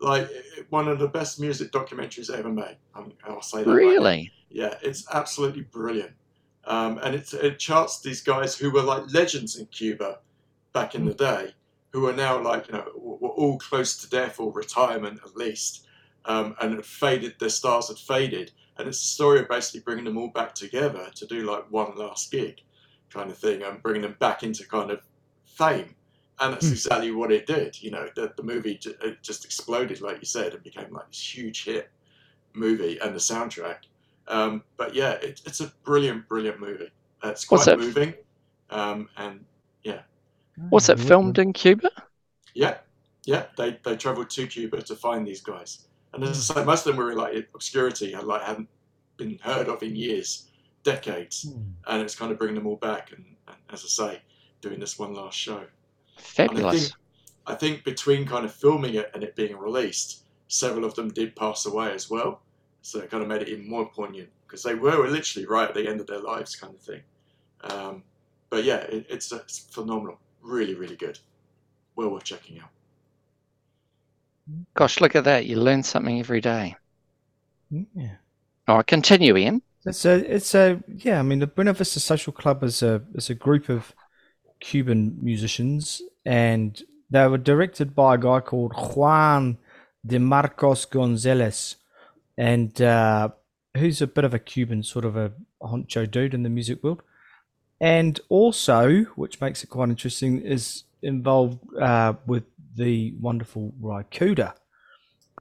Like 0.00 0.28
one 0.70 0.88
of 0.88 0.98
the 0.98 1.08
best 1.08 1.40
music 1.40 1.72
documentaries 1.72 2.30
ever 2.32 2.48
made. 2.50 2.76
Um, 2.94 3.12
I'll 3.24 3.42
say 3.42 3.64
that. 3.64 3.70
right. 3.70 3.76
Really? 3.76 4.32
Yeah, 4.54 4.74
it's 4.82 5.04
absolutely 5.12 5.62
brilliant. 5.62 6.12
Um, 6.64 6.98
and 7.02 7.14
it's, 7.14 7.34
it 7.34 7.58
charts 7.58 8.00
these 8.00 8.22
guys 8.22 8.56
who 8.56 8.70
were 8.70 8.82
like 8.82 9.12
legends 9.12 9.56
in 9.56 9.66
Cuba 9.66 10.20
back 10.72 10.94
in 10.94 11.04
the 11.04 11.12
day, 11.12 11.52
who 11.92 12.06
are 12.06 12.12
now 12.12 12.40
like, 12.40 12.68
you 12.68 12.74
know, 12.74 12.86
were 12.96 13.30
all 13.30 13.58
close 13.58 13.96
to 13.98 14.08
death 14.08 14.38
or 14.38 14.52
retirement 14.52 15.20
at 15.24 15.36
least, 15.36 15.86
um, 16.26 16.54
and 16.60 16.74
had 16.74 16.86
faded, 16.86 17.34
their 17.40 17.48
stars 17.48 17.88
had 17.88 17.98
faded. 17.98 18.52
And 18.78 18.88
it's 18.88 19.02
a 19.02 19.06
story 19.06 19.40
of 19.40 19.48
basically 19.48 19.80
bringing 19.80 20.04
them 20.04 20.16
all 20.16 20.28
back 20.28 20.54
together 20.54 21.10
to 21.16 21.26
do 21.26 21.42
like 21.50 21.70
one 21.70 21.96
last 21.96 22.30
gig 22.30 22.60
kind 23.10 23.30
of 23.30 23.36
thing 23.36 23.62
and 23.62 23.82
bringing 23.82 24.02
them 24.02 24.16
back 24.20 24.44
into 24.44 24.66
kind 24.66 24.90
of 24.92 25.00
fame. 25.44 25.96
And 26.40 26.54
that's 26.54 26.68
Hmm. 26.68 26.74
exactly 26.74 27.10
what 27.10 27.32
it 27.32 27.46
did. 27.46 27.80
You 27.82 27.90
know, 27.90 28.08
the, 28.14 28.32
the 28.36 28.42
movie 28.44 28.78
it 28.84 29.22
just 29.22 29.44
exploded, 29.44 30.00
like 30.00 30.18
you 30.20 30.26
said, 30.26 30.54
and 30.54 30.62
became 30.62 30.92
like 30.92 31.08
this 31.08 31.36
huge 31.36 31.64
hit 31.64 31.90
movie 32.52 32.98
and 33.00 33.14
the 33.14 33.18
soundtrack. 33.18 33.78
Um, 34.28 34.62
but 34.76 34.94
yeah, 34.94 35.12
it, 35.12 35.40
it's 35.44 35.60
a 35.60 35.66
brilliant, 35.84 36.28
brilliant 36.28 36.60
movie. 36.60 36.90
Uh, 37.22 37.28
it's 37.28 37.50
What's 37.50 37.64
quite 37.64 37.74
it- 37.74 37.80
moving. 37.80 38.14
Um, 38.70 39.08
and 39.16 39.44
yeah. 39.82 40.00
Was 40.70 40.88
it 40.88 40.98
filmed 40.98 41.38
in 41.38 41.52
Cuba? 41.52 41.90
yeah, 42.54 42.78
yeah, 43.26 43.46
they, 43.56 43.78
they 43.84 43.96
traveled 43.96 44.30
to 44.30 44.46
Cuba 44.46 44.82
to 44.82 44.94
find 44.96 45.26
these 45.26 45.40
guys. 45.40 45.86
And 46.12 46.22
as 46.24 46.50
I 46.50 46.54
say, 46.54 46.64
most 46.64 46.86
of 46.86 46.92
them 46.94 47.04
were 47.04 47.10
in 47.12 47.18
like 47.18 47.48
obscurity 47.54 48.12
and 48.12 48.26
like 48.26 48.42
hadn't 48.42 48.68
been 49.16 49.38
heard 49.42 49.68
of 49.68 49.82
in 49.82 49.96
years, 49.96 50.48
decades. 50.84 51.46
And 51.88 52.02
it's 52.02 52.14
kind 52.14 52.30
of 52.30 52.38
bringing 52.38 52.54
them 52.54 52.66
all 52.66 52.76
back. 52.76 53.10
And, 53.12 53.24
and 53.48 53.56
as 53.70 53.84
I 53.84 53.88
say, 54.12 54.22
doing 54.60 54.78
this 54.78 54.98
one 54.98 55.12
last 55.14 55.36
show. 55.36 55.56
And 55.58 55.66
I 56.16 56.20
Fabulous. 56.20 56.82
think, 56.88 56.94
I 57.46 57.54
think 57.54 57.84
between 57.84 58.26
kind 58.26 58.44
of 58.44 58.52
filming 58.54 58.94
it 58.94 59.10
and 59.14 59.24
it 59.24 59.34
being 59.34 59.56
released, 59.56 60.24
several 60.48 60.84
of 60.84 60.94
them 60.94 61.08
did 61.08 61.34
pass 61.34 61.66
away 61.66 61.92
as 61.92 62.08
well. 62.08 62.42
So 62.84 63.00
it 63.00 63.10
kind 63.10 63.22
of 63.22 63.30
made 63.30 63.40
it 63.40 63.48
even 63.48 63.66
more 63.66 63.88
poignant 63.88 64.28
because 64.46 64.62
they 64.62 64.74
were 64.74 65.08
literally 65.08 65.46
right 65.46 65.66
at 65.70 65.74
the 65.74 65.88
end 65.88 66.00
of 66.02 66.06
their 66.06 66.20
lives, 66.20 66.54
kind 66.54 66.74
of 66.74 66.82
thing. 66.82 67.00
Um, 67.62 68.02
but 68.50 68.62
yeah, 68.62 68.76
it, 68.76 69.06
it's, 69.08 69.32
it's 69.32 69.60
phenomenal. 69.70 70.18
Really, 70.42 70.74
really 70.74 70.94
good. 70.94 71.18
Well 71.96 72.10
worth 72.10 72.24
checking 72.24 72.60
out. 72.60 72.68
Gosh, 74.74 75.00
look 75.00 75.16
at 75.16 75.24
that. 75.24 75.46
You 75.46 75.56
learn 75.56 75.82
something 75.82 76.20
every 76.20 76.42
day. 76.42 76.76
Yeah. 77.70 78.16
All 78.68 78.76
right, 78.76 78.86
continue, 78.86 79.34
Ian. 79.34 79.62
It's 79.86 80.04
a, 80.04 80.34
it's 80.34 80.54
a, 80.54 80.82
yeah. 80.86 81.18
I 81.18 81.22
mean, 81.22 81.38
the 81.38 81.46
Buena 81.46 81.72
Vista 81.72 82.00
Social 82.00 82.34
Club 82.34 82.62
is 82.62 82.82
a, 82.82 83.02
is 83.14 83.30
a 83.30 83.34
group 83.34 83.70
of 83.70 83.94
Cuban 84.60 85.16
musicians, 85.22 86.02
and 86.26 86.82
they 87.08 87.26
were 87.28 87.38
directed 87.38 87.94
by 87.94 88.16
a 88.16 88.18
guy 88.18 88.40
called 88.40 88.74
Juan 88.74 89.56
de 90.04 90.18
Marcos 90.18 90.84
Gonzalez, 90.84 91.76
and 92.36 92.80
uh, 92.80 93.28
who's 93.76 94.02
a 94.02 94.06
bit 94.06 94.24
of 94.24 94.34
a 94.34 94.38
Cuban 94.38 94.82
sort 94.82 95.04
of 95.04 95.16
a 95.16 95.32
honcho 95.62 96.10
dude 96.10 96.34
in 96.34 96.42
the 96.42 96.50
music 96.50 96.82
world, 96.82 97.02
and 97.80 98.20
also, 98.28 99.04
which 99.16 99.40
makes 99.40 99.62
it 99.64 99.68
quite 99.68 99.88
interesting, 99.88 100.40
is 100.40 100.84
involved 101.02 101.58
uh, 101.80 102.14
with 102.26 102.44
the 102.76 103.14
wonderful 103.20 103.72
Ry 103.80 104.02
Cooder, 104.04 104.54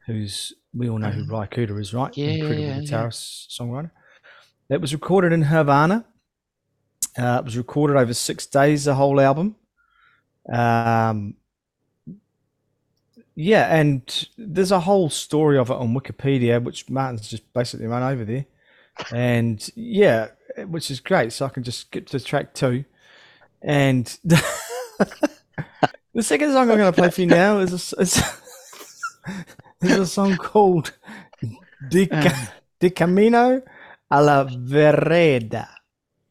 who's 0.06 0.54
we 0.74 0.90
all 0.90 0.98
know 0.98 1.10
who 1.12 1.26
Ry 1.26 1.48
Cooder 1.48 1.80
is, 1.80 1.94
right? 1.94 2.16
Yeah, 2.18 2.30
Incredible 2.30 2.64
yeah, 2.64 2.80
yeah. 2.80 2.82
guitarist, 2.82 3.58
songwriter. 3.60 3.92
It 4.70 4.82
was 4.82 4.94
recorded 4.94 5.32
in 5.34 5.44
Havana. 5.44 6.06
Uh, 7.18 7.38
it 7.40 7.46
was 7.46 7.58
recorded 7.58 7.96
over 7.96 8.14
six 8.14 8.46
days, 8.48 8.86
the 8.86 8.96
whole 8.96 9.22
album. 9.22 9.56
Um, 10.52 11.36
yeah, 13.36 13.76
and 13.76 14.28
there's 14.38 14.72
a 14.72 14.82
whole 14.82 15.10
story 15.10 15.58
of 15.58 15.70
it 15.70 15.76
on 15.76 15.94
Wikipedia, 15.94 16.64
which 16.64 16.90
Martin's 16.90 17.28
just 17.28 17.52
basically 17.54 17.88
run 17.88 18.04
over 18.04 18.24
there. 18.26 18.46
And 19.12 19.68
yeah, 19.76 20.30
which 20.68 20.92
is 20.92 21.00
great. 21.00 21.34
So 21.34 21.46
I 21.46 21.50
can 21.50 21.64
just 21.64 21.80
skip 21.80 22.08
to 22.10 22.20
track 22.20 22.54
two. 22.54 22.86
And 23.62 24.06
the 24.24 24.44
second 26.22 26.52
song 26.52 26.70
I'm 26.70 26.78
going 26.78 26.92
to 26.92 26.94
play 26.94 27.10
for 27.10 27.22
you 27.22 27.28
now 27.28 27.60
is 27.60 27.94
a, 27.94 28.02
is, 28.02 28.22
is 29.82 29.98
a 29.98 30.06
song 30.06 30.38
called 30.38 30.94
De, 31.90 32.08
Ca- 32.08 32.18
uh. 32.18 32.46
De 32.80 32.90
Camino 32.90 33.62
a 34.14 34.22
la 34.22 34.46
Vereda. 34.46 35.68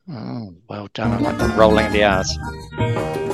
Oh, 0.09 0.55
well 0.69 0.89
done. 0.95 1.25
I 1.25 1.33
like 1.33 1.57
rolling 1.57 1.91
the 1.93 2.05
R's. 2.05 3.32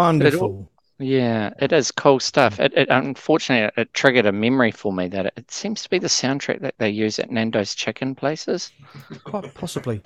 Wonderful. 0.00 0.70
Yeah, 0.98 1.52
it 1.58 1.72
is 1.72 1.90
cool 1.90 2.20
stuff. 2.20 2.58
It, 2.58 2.72
it 2.74 2.88
unfortunately 2.88 3.70
it, 3.76 3.92
triggered 3.92 4.24
a 4.24 4.32
memory 4.32 4.70
for 4.70 4.92
me 4.92 5.08
that 5.08 5.26
it, 5.26 5.32
it 5.36 5.50
seems 5.50 5.82
to 5.82 5.90
be 5.90 5.98
the 5.98 6.08
soundtrack 6.08 6.60
that 6.60 6.74
they 6.78 6.88
use 6.88 7.18
at 7.18 7.30
Nando's 7.30 7.74
Chicken 7.74 8.14
places. 8.14 8.70
Quite 9.24 9.52
possibly. 9.54 10.02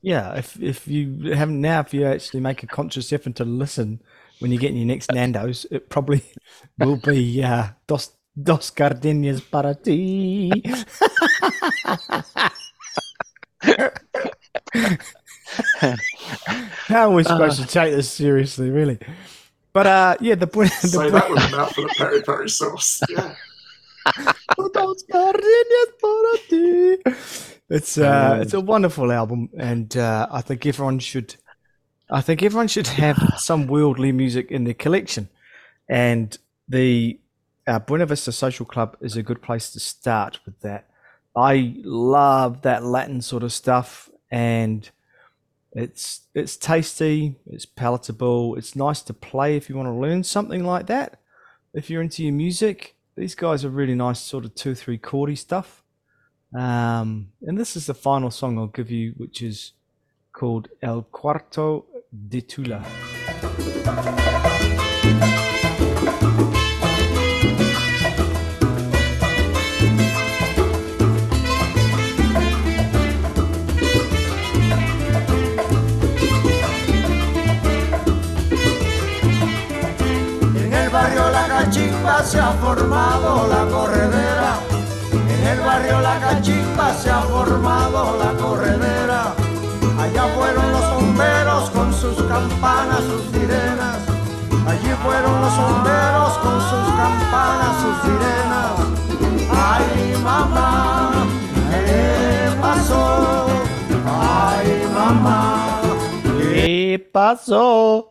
Yeah, 0.00 0.34
if 0.34 0.58
if 0.60 0.88
you 0.88 1.32
haven't 1.32 1.60
now, 1.60 1.80
if 1.80 1.92
you 1.92 2.06
actually 2.06 2.40
make 2.40 2.62
a 2.62 2.66
conscious 2.66 3.12
effort 3.12 3.34
to 3.36 3.44
listen 3.44 4.00
when 4.38 4.50
you're 4.50 4.60
getting 4.60 4.78
your 4.78 4.86
next 4.86 5.12
Nando's, 5.12 5.66
it 5.70 5.90
probably 5.90 6.22
will 6.78 6.96
be 6.96 7.42
uh, 7.42 7.68
Dos 7.86 8.12
Dos 8.42 8.70
Gardenias 8.70 9.42
para 9.42 9.74
ti. 9.74 10.52
How 16.86 17.10
are 17.10 17.14
we 17.14 17.24
supposed 17.24 17.60
to 17.60 17.66
take 17.66 17.94
this 17.94 18.10
seriously, 18.10 18.68
really? 18.70 18.98
But 19.72 19.86
uh, 19.86 20.16
yeah, 20.20 20.34
the 20.34 20.46
point. 20.46 20.70
The 20.82 20.88
Say 20.88 20.98
point 20.98 21.12
that 21.12 21.30
with 21.30 21.44
a 21.44 21.56
mouthful 21.56 21.84
of 21.86 21.90
peri 21.92 22.22
peri 22.22 22.48
sauce. 22.48 23.00
Yeah. 23.08 23.34
Dos 24.72 25.02
gardenias 25.04 25.90
para 26.00 26.38
ti. 26.48 26.98
It's 27.70 27.96
uh, 27.96 28.38
it's 28.42 28.52
a 28.52 28.60
wonderful 28.60 29.10
album, 29.10 29.48
and 29.58 29.96
uh, 29.96 30.28
I 30.30 30.42
think 30.42 30.66
everyone 30.66 30.98
should. 30.98 31.36
I 32.10 32.20
think 32.20 32.42
everyone 32.42 32.68
should 32.68 32.86
have 32.86 33.16
some 33.38 33.66
worldly 33.66 34.12
music 34.12 34.50
in 34.50 34.64
their 34.64 34.74
collection, 34.74 35.30
and 35.88 36.36
the 36.68 37.18
uh, 37.66 37.78
Buena 37.78 38.04
Vista 38.04 38.30
Social 38.30 38.66
Club 38.66 38.98
is 39.00 39.16
a 39.16 39.22
good 39.22 39.40
place 39.40 39.70
to 39.70 39.80
start 39.80 40.38
with 40.44 40.60
that. 40.60 40.86
I 41.34 41.74
love 41.82 42.60
that 42.62 42.84
Latin 42.84 43.22
sort 43.22 43.42
of 43.42 43.52
stuff, 43.54 44.10
and 44.30 44.88
it's 45.74 46.22
it's 46.34 46.56
tasty, 46.56 47.36
it's 47.46 47.66
palatable, 47.66 48.56
it's 48.56 48.76
nice 48.76 49.02
to 49.02 49.12
play 49.12 49.56
if 49.56 49.68
you 49.68 49.76
want 49.76 49.88
to 49.88 49.92
learn 49.92 50.22
something 50.22 50.64
like 50.64 50.86
that. 50.86 51.20
If 51.72 51.90
you're 51.90 52.02
into 52.02 52.22
your 52.22 52.32
music, 52.32 52.94
these 53.16 53.34
guys 53.34 53.64
are 53.64 53.70
really 53.70 53.96
nice, 53.96 54.20
sort 54.20 54.44
of 54.44 54.54
two, 54.54 54.74
three 54.74 54.98
chordy 54.98 55.36
stuff. 55.36 55.82
Um, 56.56 57.32
and 57.42 57.58
this 57.58 57.74
is 57.74 57.86
the 57.86 57.94
final 57.94 58.30
song 58.30 58.58
I'll 58.58 58.68
give 58.68 58.90
you, 58.90 59.14
which 59.16 59.42
is 59.42 59.72
called 60.32 60.68
El 60.80 61.02
Cuarto 61.02 61.86
de 62.28 62.40
Tula. 62.40 62.84
Cachimba 82.04 82.22
se 82.22 82.38
ha 82.38 82.52
formado 82.60 83.48
la 83.48 83.64
corredera. 83.72 84.58
En 85.10 85.46
el 85.46 85.60
barrio 85.60 86.00
La 86.00 86.20
Cachimba 86.20 86.92
se 86.92 87.10
ha 87.10 87.22
formado 87.22 88.18
la 88.18 88.32
corredera. 88.34 89.34
Allá 89.98 90.26
fueron 90.36 90.70
los 90.70 90.94
bomberos 90.94 91.70
con 91.70 91.94
sus 91.94 92.22
campanas, 92.24 93.00
sus 93.04 93.22
sirenas. 93.32 93.96
Allí 94.66 94.90
fueron 95.02 95.40
los 95.40 95.56
bomberos 95.56 96.32
con 96.42 96.60
sus 96.60 96.94
campanas, 96.94 97.74
sus 97.80 97.96
sirenas. 98.02 98.72
Ay, 99.50 100.14
mamá, 100.22 101.10
¿qué 101.86 102.50
pasó? 102.60 103.46
Ay, 104.06 104.88
mamá. 104.92 105.80
¿Qué 106.52 107.10
pasó? 107.10 108.10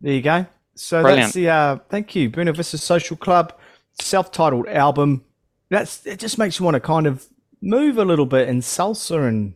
There 0.00 0.14
you 0.14 0.22
go. 0.22 0.61
So 0.74 1.02
Brilliant. 1.02 1.22
that's 1.22 1.34
the 1.34 1.48
uh, 1.48 1.76
thank 1.88 2.14
you, 2.14 2.30
Buena 2.30 2.52
Vista 2.52 2.78
Social 2.78 3.16
Club, 3.16 3.58
self-titled 4.00 4.68
album. 4.68 5.24
That's 5.70 6.06
it. 6.06 6.18
Just 6.18 6.38
makes 6.38 6.58
you 6.58 6.64
want 6.64 6.74
to 6.74 6.80
kind 6.80 7.06
of 7.06 7.26
move 7.60 7.98
a 7.98 8.04
little 8.04 8.26
bit 8.26 8.48
in 8.48 8.60
salsa 8.60 9.28
and 9.28 9.54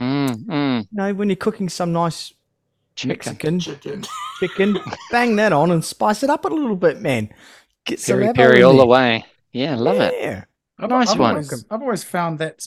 Mm, 0.00 0.44
mm, 0.44 0.80
you 0.82 0.86
know 0.92 1.14
when 1.14 1.28
you're 1.30 1.36
cooking 1.36 1.68
some 1.68 1.92
nice 1.92 2.34
chicken. 2.96 3.08
Mexican 3.08 3.60
Chicken. 3.60 4.04
chicken, 4.40 4.78
bang 5.10 5.36
that 5.36 5.52
on 5.52 5.70
and 5.70 5.82
spice 5.82 6.22
it 6.22 6.28
up 6.28 6.44
a 6.44 6.48
little 6.48 6.76
bit, 6.76 7.00
man. 7.00 7.30
Get 7.86 8.00
some 8.00 8.18
Peri 8.18 8.26
Avo 8.28 8.34
peri 8.34 8.62
all 8.62 8.76
the 8.76 8.86
way. 8.86 9.24
Yeah, 9.52 9.76
love 9.76 10.00
it. 10.00 10.14
Yeah. 10.18 10.44
I've, 10.78 10.90
Nice 10.90 11.12
I've 11.12 11.18
one. 11.18 11.30
Always, 11.30 11.64
I've 11.70 11.80
always 11.82 12.04
found 12.04 12.40
that 12.40 12.66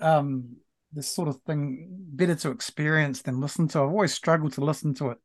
um, 0.00 0.56
this 0.92 1.08
sort 1.08 1.28
of 1.28 1.36
thing 1.42 1.88
better 1.90 2.34
to 2.36 2.50
experience 2.50 3.20
than 3.20 3.40
listen 3.40 3.68
to. 3.68 3.80
I've 3.80 3.88
always 3.90 4.14
struggled 4.14 4.54
to 4.54 4.64
listen 4.64 4.94
to 4.94 5.10
it, 5.10 5.18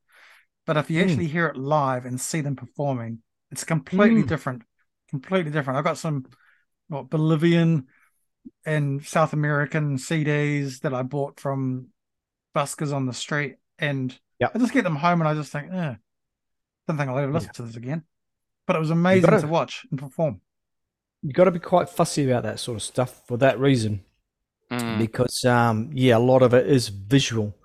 but 0.69 0.77
if 0.77 0.91
you 0.91 1.01
Mm. 1.01 1.09
actually 1.09 1.25
hear 1.25 1.47
it 1.47 1.57
live 1.57 2.05
and 2.05 2.21
see 2.21 2.41
them 2.41 2.55
performing, 2.55 3.23
it's 3.49 3.63
completely 3.63 4.21
Mm. 4.21 4.27
different. 4.27 4.61
Completely 5.09 5.49
different. 5.49 5.79
I've 5.79 5.83
got 5.83 5.97
some 5.97 6.27
what 6.89 7.09
Bolivian 7.09 7.87
and 8.67 9.03
South 9.03 9.33
American 9.33 9.97
CDs 9.97 10.81
that 10.81 10.93
I 10.93 11.01
bought 11.01 11.39
from 11.39 11.87
buskers 12.55 12.93
on 12.93 13.07
the 13.07 13.13
street, 13.13 13.55
and 13.79 14.15
Yep. 14.39 14.51
I 14.53 14.59
just 14.59 14.71
get 14.71 14.83
them 14.83 14.97
home 14.97 15.21
and 15.21 15.27
I 15.27 15.33
just 15.33 15.51
think, 15.51 15.73
eh, 15.73 15.95
don't 16.87 16.97
think 16.97 17.09
I'll 17.09 17.17
ever 17.17 17.33
listen 17.33 17.53
to 17.53 17.63
this 17.63 17.75
again. 17.75 18.03
But 18.67 18.75
it 18.75 18.79
was 18.79 18.91
amazing 18.91 19.27
gotta- 19.27 19.41
to 19.41 19.47
watch 19.47 19.87
and 19.89 19.99
perform. 19.99 20.39
You 21.23 21.33
got 21.33 21.45
to 21.45 21.51
be 21.51 21.57
quite 21.57 21.89
fussy 21.89 22.29
about 22.29 22.43
that 22.43 22.59
sort 22.59 22.75
of 22.75 22.83
stuff 22.83 23.25
for 23.25 23.37
that 23.37 23.59
reason. 23.59 24.05
Mm, 24.69 24.99
because 24.99 25.43
um, 25.45 25.89
yeah, 25.93 26.15
a 26.15 26.19
lot 26.19 26.43
of 26.43 26.53
it 26.53 26.67
is 26.67 26.89
visual 26.89 27.55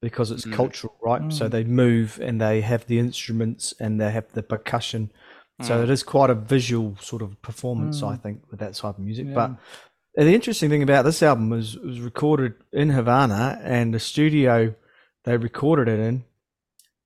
because 0.00 0.30
it's 0.30 0.44
Mm. 0.46 0.52
cultural, 0.52 0.94
right? 1.02 1.32
So 1.32 1.46
Mm. 1.46 1.50
they 1.50 1.64
move 1.64 2.18
and 2.22 2.40
they 2.40 2.60
have 2.60 2.86
the 2.86 2.98
instruments 2.98 3.74
and 3.80 4.00
they 4.00 4.10
have 4.10 4.32
the 4.32 4.42
percussion. 4.42 5.10
So 5.62 5.78
Mm. 5.80 5.84
it 5.84 5.90
is 5.90 6.02
quite 6.04 6.30
a 6.30 6.34
visual 6.34 6.96
sort 7.00 7.20
of 7.22 7.40
performance, 7.42 8.02
I 8.02 8.14
Mm. 8.16 8.22
think, 8.22 8.42
with 8.50 8.60
that 8.60 8.74
type 8.74 8.96
of 8.98 9.04
music. 9.04 9.26
Yeah. 9.26 9.34
But 9.34 9.50
the 10.24 10.34
interesting 10.34 10.70
thing 10.70 10.82
about 10.84 11.04
this 11.04 11.22
album 11.22 11.50
was 11.50 11.74
it 11.74 11.84
was 11.84 12.00
recorded 12.00 12.54
in 12.72 12.90
Havana, 12.90 13.60
and 13.62 13.92
the 13.92 13.98
studio 14.00 14.74
they 15.24 15.36
recorded 15.36 15.88
it 15.88 15.98
in 16.00 16.24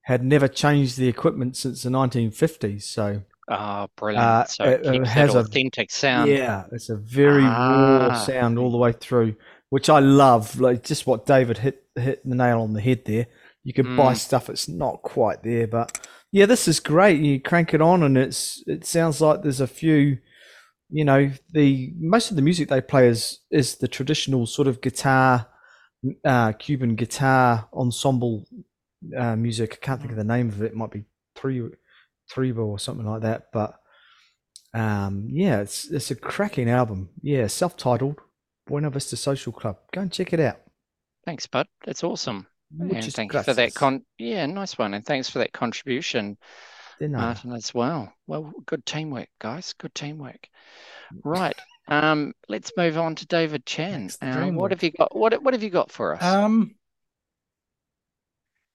had 0.03 0.23
never 0.25 0.49
changed 0.49 0.99
the 0.99 1.09
equipment 1.09 1.57
since 1.57 1.83
the 1.83 1.91
1950s. 1.91 2.85
So 2.85 3.23
Oh, 3.49 3.89
brilliant. 3.97 4.25
Uh, 4.25 4.45
so 4.47 4.65
it- 4.65 4.81
it, 4.81 4.87
it 4.87 4.93
keeps 4.93 5.09
has 5.11 5.33
that 5.33 5.39
a- 5.39 5.41
authentic 5.41 5.91
sound. 5.91 6.31
yeah, 6.31 6.65
it's 6.73 6.89
a 6.91 6.97
very 6.97 7.43
raw 7.43 8.09
Ah. 8.13 8.15
sound 8.15 8.59
all 8.59 8.71
the 8.71 8.77
way 8.79 8.93
through, 8.93 9.35
which 9.71 9.89
I 9.91 9.99
love. 9.99 10.61
Like 10.61 10.85
just 10.85 11.07
what 11.07 11.27
David 11.27 11.59
hit 11.59 11.82
hit 11.97 12.27
the 12.29 12.35
nail 12.35 12.61
on 12.63 12.73
the 12.73 12.81
head 12.81 13.05
there. 13.05 13.27
You 13.65 13.73
can 13.73 13.97
buy 13.97 14.13
Mm. 14.13 14.17
stuff 14.17 14.47
that's 14.47 14.69
not 14.69 15.03
quite 15.03 15.43
there, 15.43 15.67
but 15.67 16.07
yeah, 16.33 16.47
this 16.47 16.67
is 16.67 16.81
great. 16.81 17.21
You 17.21 17.41
crank 17.41 17.75
it 17.75 17.81
on, 17.83 18.03
and 18.03 18.17
it's 18.17 18.63
it 18.67 18.85
sounds 18.85 19.21
like 19.21 19.43
there's 19.43 19.61
a 19.61 19.67
few. 19.67 20.19
You 20.91 21.05
know, 21.05 21.31
the 21.53 21.93
most 21.99 22.31
of 22.31 22.37
the 22.37 22.43
music 22.43 22.69
they 22.69 22.81
play 22.81 23.09
is 23.09 23.41
is 23.51 23.77
the 23.77 23.89
traditional 23.89 24.47
sort 24.47 24.69
of 24.69 24.81
guitar, 24.81 25.47
uh, 26.25 26.53
Cuban 26.53 26.97
guitar 26.97 27.69
ensemble 27.73 28.47
uh, 29.17 29.37
music. 29.37 29.79
I 29.81 29.85
can't 29.87 30.01
think 30.01 30.13
of 30.13 30.19
the 30.19 30.25
name 30.25 30.49
of 30.49 30.61
it. 30.63 30.73
It 30.73 30.77
might 30.77 30.91
be 30.91 31.05
three, 31.37 31.63
three 32.31 32.53
or 32.53 32.79
something 32.79 33.07
like 33.07 33.23
that. 33.23 33.49
But 33.53 33.79
um, 34.75 35.29
yeah, 35.31 35.61
it's 35.61 35.91
it's 35.91 36.11
a 36.11 36.17
cracking 36.17 36.69
album. 36.71 37.11
Yeah, 37.23 37.47
self-titled, 37.47 38.19
Buena 38.67 38.91
Vista 38.91 39.17
Social 39.17 39.53
Club. 39.53 39.77
Go 39.93 40.01
and 40.01 40.11
check 40.13 40.33
it 40.33 40.41
out. 40.41 40.62
Thanks, 41.25 41.47
bud. 41.47 41.67
That's 41.85 42.05
awesome. 42.05 42.47
and 42.79 42.93
Muchas 42.93 43.15
thank 43.15 43.33
you 43.33 43.43
for 43.43 43.55
that 43.55 43.75
con 43.75 44.05
yeah, 44.19 44.47
nice 44.47 44.77
one. 44.79 44.95
And 44.95 45.05
thanks 45.05 45.29
for 45.29 45.39
that 45.39 45.53
contribution. 45.53 46.37
Martin, 47.01 47.53
as 47.53 47.75
well. 47.75 48.13
Well, 48.29 48.53
good 48.67 48.87
teamwork, 48.87 49.29
guys. 49.41 49.73
Good 49.73 49.95
teamwork. 49.95 50.49
Right. 51.25 51.57
Um, 51.89 52.33
let's 52.49 52.73
move 52.77 52.97
on 52.97 53.17
to 53.17 53.27
David 53.27 53.67
Chan. 53.67 54.11
Thanks, 54.11 54.37
dream 54.37 54.55
what 54.55 54.71
have 54.71 54.83
you 54.83 54.93
got? 54.93 55.17
What 55.17 55.43
what 55.43 55.55
have 55.55 55.63
you 55.65 55.71
got 55.71 55.91
for 55.91 56.15
us? 56.15 56.23
Um, 56.23 56.77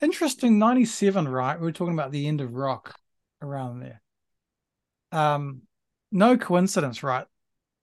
interesting. 0.01 0.59
Ninety-seven, 0.59 1.27
right? 1.27 1.57
We 1.57 1.65
were 1.65 1.71
talking 1.71 1.93
about 1.93 2.11
the 2.11 2.27
end 2.27 2.41
of 2.41 2.53
rock 2.53 2.95
around 3.41 3.79
there. 3.79 4.01
Um, 5.13 5.61
no 6.11 6.37
coincidence, 6.37 7.01
right? 7.01 7.25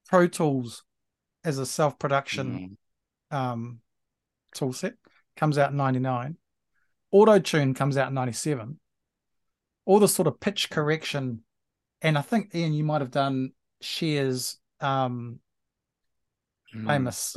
Pro 0.09 0.27
Tools 0.27 0.85
as 1.43 1.59
a 1.59 1.67
self-production 1.67 2.77
Mm, 3.33 3.37
um 3.37 3.81
tool 4.55 4.73
set 4.73 4.95
comes 5.37 5.59
out 5.59 5.71
in 5.71 5.77
99 5.77 6.37
auto 7.11 7.39
tune 7.39 7.75
comes 7.75 7.97
out 7.97 8.09
in 8.09 8.15
97 8.15 8.79
all 9.85 9.99
the 9.99 10.09
sort 10.09 10.29
of 10.29 10.41
pitch 10.41 10.71
correction 10.71 11.43
and 12.03 12.17
i 12.17 12.23
think 12.23 12.55
ian 12.55 12.73
you 12.73 12.85
might 12.85 13.01
have 13.01 13.11
done 13.11 13.51
Cher's 13.83 14.59
um 14.81 15.41
mm. 16.75 16.87
famous 16.87 17.37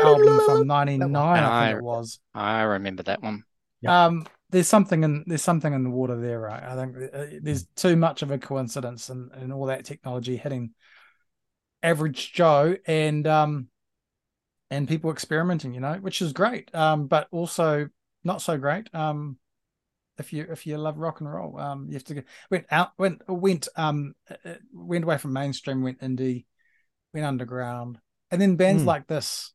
album 0.00 0.40
from 0.44 0.66
99 0.66 1.16
i 1.16 1.62
I- 1.62 1.68
think 1.68 1.78
it 1.78 1.84
was. 1.84 2.20
I 2.34 2.62
remember 2.62 3.02
that 3.04 3.22
one. 3.22 3.44
Um 3.86 4.26
there's 4.50 4.68
something 4.68 5.02
in 5.02 5.24
there's 5.26 5.42
something 5.42 5.72
in 5.72 5.82
the 5.82 5.90
water 5.90 6.18
there 6.20 6.40
right? 6.40 6.62
I 6.62 6.76
think 6.76 6.96
uh, 7.12 7.38
there's 7.42 7.66
too 7.76 7.96
much 7.96 8.22
of 8.22 8.30
a 8.30 8.38
coincidence 8.38 9.10
and 9.10 9.30
and 9.32 9.52
all 9.52 9.66
that 9.66 9.84
technology 9.84 10.36
hitting 10.36 10.72
average 11.82 12.32
joe. 12.32 12.76
And 12.86 13.26
um 13.26 13.68
and 14.70 14.88
people 14.88 15.10
experimenting 15.10 15.74
you 15.74 15.80
know 15.80 15.94
which 15.94 16.20
is 16.22 16.32
great 16.32 16.74
um 16.74 17.06
but 17.06 17.28
also 17.30 17.88
not 18.24 18.42
so 18.42 18.56
great 18.58 18.92
um 18.94 19.38
if 20.18 20.32
you 20.32 20.46
if 20.50 20.66
you 20.66 20.76
love 20.78 20.98
rock 20.98 21.20
and 21.20 21.32
roll 21.32 21.58
um 21.58 21.86
you 21.88 21.94
have 21.94 22.04
to 22.04 22.14
go 22.14 22.22
went 22.50 22.66
out 22.70 22.90
went 22.98 23.22
went 23.28 23.68
um 23.76 24.14
uh, 24.30 24.54
went 24.72 25.04
away 25.04 25.18
from 25.18 25.32
mainstream 25.32 25.82
went 25.82 26.00
indie 26.00 26.46
went 27.14 27.26
underground 27.26 27.98
and 28.30 28.40
then 28.40 28.56
bands 28.56 28.82
Hmm. 28.82 28.86
like 28.86 29.06
this 29.06 29.52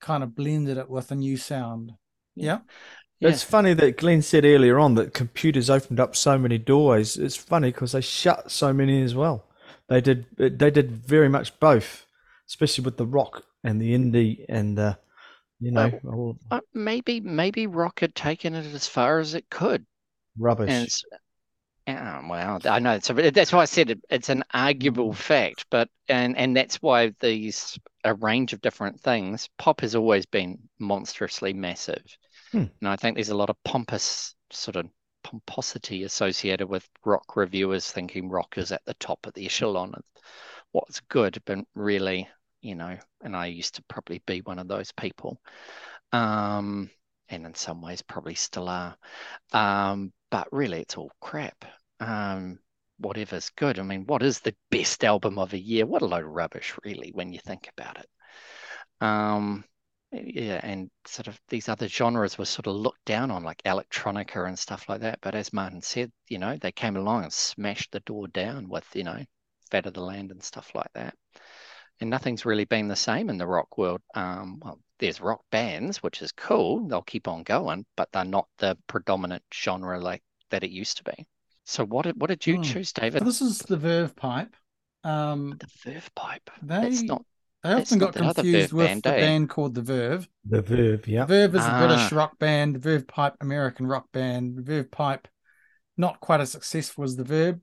kind 0.00 0.22
of 0.22 0.34
blended 0.34 0.78
it 0.78 0.88
with 0.90 1.10
a 1.10 1.14
new 1.14 1.36
sound 1.36 1.92
yeah 2.34 2.58
Yeah. 3.20 3.28
It's 3.30 3.42
funny 3.42 3.72
that 3.74 3.96
Glenn 3.96 4.22
said 4.22 4.44
earlier 4.44 4.78
on 4.78 4.96
that 4.96 5.14
computers 5.14 5.70
opened 5.70 5.98
up 5.98 6.14
so 6.14 6.36
many 6.36 6.58
doorways. 6.58 7.16
It's 7.16 7.36
funny 7.36 7.70
because 7.70 7.92
they 7.92 8.00
shut 8.02 8.50
so 8.50 8.72
many 8.72 9.02
as 9.02 9.14
well. 9.14 9.46
They 9.88 10.00
did. 10.00 10.26
They 10.36 10.70
did 10.70 10.90
very 10.92 11.28
much 11.28 11.58
both, 11.58 12.06
especially 12.48 12.84
with 12.84 12.96
the 12.96 13.06
rock 13.06 13.44
and 13.64 13.80
the 13.80 13.92
indie 13.94 14.44
and 14.48 14.78
uh, 14.78 14.94
you 15.60 15.72
know 15.72 15.92
all 16.06 16.38
Uh, 16.50 16.60
maybe 16.72 17.20
maybe 17.20 17.66
rock 17.66 18.00
had 18.00 18.14
taken 18.14 18.54
it 18.54 18.64
as 18.74 18.86
far 18.86 19.18
as 19.18 19.34
it 19.34 19.50
could. 19.50 19.86
rubbish. 20.38 20.66
And 20.66 20.84
it's, 20.86 21.04
yeah, 21.86 22.26
well, 22.28 22.60
I 22.64 22.78
know. 22.80 23.00
So 23.00 23.14
that's 23.14 23.52
why 23.52 23.62
I 23.62 23.66
said 23.66 23.90
it, 23.90 24.00
it's 24.10 24.30
an 24.30 24.44
arguable 24.54 25.12
fact, 25.14 25.66
but 25.70 25.90
and 26.08 26.36
and 26.38 26.56
that's 26.56 26.82
why 26.82 27.14
these 27.20 27.78
a 28.04 28.14
range 28.14 28.52
of 28.54 28.62
different 28.62 29.00
things. 29.00 29.48
Pop 29.58 29.82
has 29.82 29.94
always 29.96 30.26
been 30.26 30.68
monstrously 30.80 31.52
massive, 31.54 32.04
Hmm. 32.52 32.64
and 32.80 32.88
I 32.90 32.96
think 32.96 33.16
there's 33.16 33.30
a 33.30 33.36
lot 33.36 33.50
of 33.50 33.62
pompous 33.64 34.34
sort 34.50 34.76
of 34.76 34.88
pomposity 35.24 36.04
associated 36.04 36.68
with 36.68 36.88
rock 37.04 37.36
reviewers 37.36 37.90
thinking 37.90 38.28
rock 38.30 38.58
is 38.58 38.72
at 38.72 38.84
the 38.86 38.94
top 38.94 39.26
of 39.26 39.34
the 39.34 39.46
echelon 39.46 39.94
of 39.94 40.04
what's 40.72 41.00
good, 41.00 41.42
but 41.46 41.58
really, 41.74 42.28
you 42.64 42.74
know, 42.74 42.96
and 43.22 43.36
I 43.36 43.46
used 43.46 43.76
to 43.76 43.84
probably 43.84 44.22
be 44.26 44.40
one 44.40 44.58
of 44.58 44.68
those 44.68 44.92
people, 44.92 45.40
um, 46.12 46.90
and 47.28 47.46
in 47.46 47.54
some 47.54 47.82
ways 47.82 48.02
probably 48.02 48.34
still 48.34 48.68
are. 48.68 48.96
Um, 49.52 50.12
but 50.30 50.48
really, 50.52 50.80
it's 50.80 50.96
all 50.96 51.12
crap. 51.20 51.64
Um, 52.00 52.58
whatever's 52.98 53.50
good. 53.50 53.78
I 53.78 53.82
mean, 53.82 54.04
what 54.06 54.22
is 54.22 54.40
the 54.40 54.54
best 54.70 55.04
album 55.04 55.38
of 55.38 55.52
a 55.52 55.58
year? 55.58 55.86
What 55.86 56.02
a 56.02 56.06
load 56.06 56.24
of 56.24 56.30
rubbish, 56.30 56.74
really, 56.84 57.10
when 57.12 57.32
you 57.32 57.38
think 57.38 57.68
about 57.76 57.98
it. 57.98 58.08
Um, 59.00 59.64
yeah, 60.12 60.60
and 60.62 60.90
sort 61.06 61.26
of 61.26 61.38
these 61.48 61.68
other 61.68 61.88
genres 61.88 62.38
were 62.38 62.44
sort 62.44 62.66
of 62.66 62.76
looked 62.76 63.04
down 63.04 63.30
on, 63.30 63.42
like 63.42 63.62
electronica 63.64 64.46
and 64.46 64.58
stuff 64.58 64.88
like 64.88 65.00
that. 65.00 65.18
But 65.20 65.34
as 65.34 65.52
Martin 65.52 65.82
said, 65.82 66.12
you 66.28 66.38
know, 66.38 66.56
they 66.60 66.72
came 66.72 66.96
along 66.96 67.24
and 67.24 67.32
smashed 67.32 67.92
the 67.92 68.00
door 68.00 68.28
down 68.28 68.68
with, 68.68 68.86
you 68.94 69.04
know, 69.04 69.18
Fat 69.70 69.86
of 69.86 69.94
the 69.94 70.00
Land 70.00 70.30
and 70.30 70.42
stuff 70.42 70.70
like 70.74 70.92
that. 70.94 71.14
And 72.00 72.10
nothing's 72.10 72.44
really 72.44 72.64
been 72.64 72.88
the 72.88 72.96
same 72.96 73.30
in 73.30 73.38
the 73.38 73.46
rock 73.46 73.78
world. 73.78 74.00
Um, 74.14 74.60
well, 74.62 74.80
there's 74.98 75.20
rock 75.20 75.42
bands, 75.50 76.02
which 76.02 76.22
is 76.22 76.32
cool. 76.32 76.86
They'll 76.88 77.02
keep 77.02 77.28
on 77.28 77.42
going, 77.42 77.86
but 77.96 78.10
they're 78.12 78.24
not 78.24 78.48
the 78.58 78.76
predominant 78.86 79.42
genre 79.52 80.00
like 80.00 80.22
that 80.50 80.64
it 80.64 80.70
used 80.70 80.96
to 80.98 81.04
be. 81.04 81.26
So 81.64 81.84
what 81.84 82.04
did 82.04 82.20
what 82.20 82.28
did 82.28 82.46
you 82.46 82.56
Hmm. 82.56 82.62
choose, 82.62 82.88
So 82.90 83.00
David? 83.00 83.24
this 83.24 83.40
is 83.40 83.58
the 83.58 83.76
Verve 83.76 84.14
pipe. 84.16 84.54
Um, 85.02 85.56
The 85.58 85.68
Verve 85.84 86.10
Pipe. 86.14 86.50
they 86.62 86.80
That's 86.80 87.02
not 87.02 87.24
they 87.62 87.70
that's 87.70 87.92
often 87.92 87.98
not 87.98 88.14
got 88.14 88.34
the 88.34 88.42
confused 88.42 88.72
with 88.72 88.88
band, 88.88 89.02
the 89.04 89.10
eh? 89.10 89.20
band 89.20 89.50
called 89.50 89.74
the 89.74 89.82
Verve. 89.82 90.28
the 90.44 90.62
Verve, 90.62 91.08
yeah. 91.08 91.24
Verve 91.24 91.54
is 91.54 91.66
a 91.66 91.70
British 91.70 92.12
Ah. 92.12 92.16
rock 92.16 92.38
band. 92.38 92.78
Verve 92.82 93.06
Pipe, 93.06 93.34
American 93.40 93.86
rock 93.86 94.10
band. 94.12 94.60
Verve 94.60 94.90
Pipe, 94.90 95.28
not 95.96 96.20
quite 96.20 96.40
as 96.40 96.52
successful 96.52 97.04
as 97.04 97.16
the 97.16 97.24
Verve. 97.24 97.60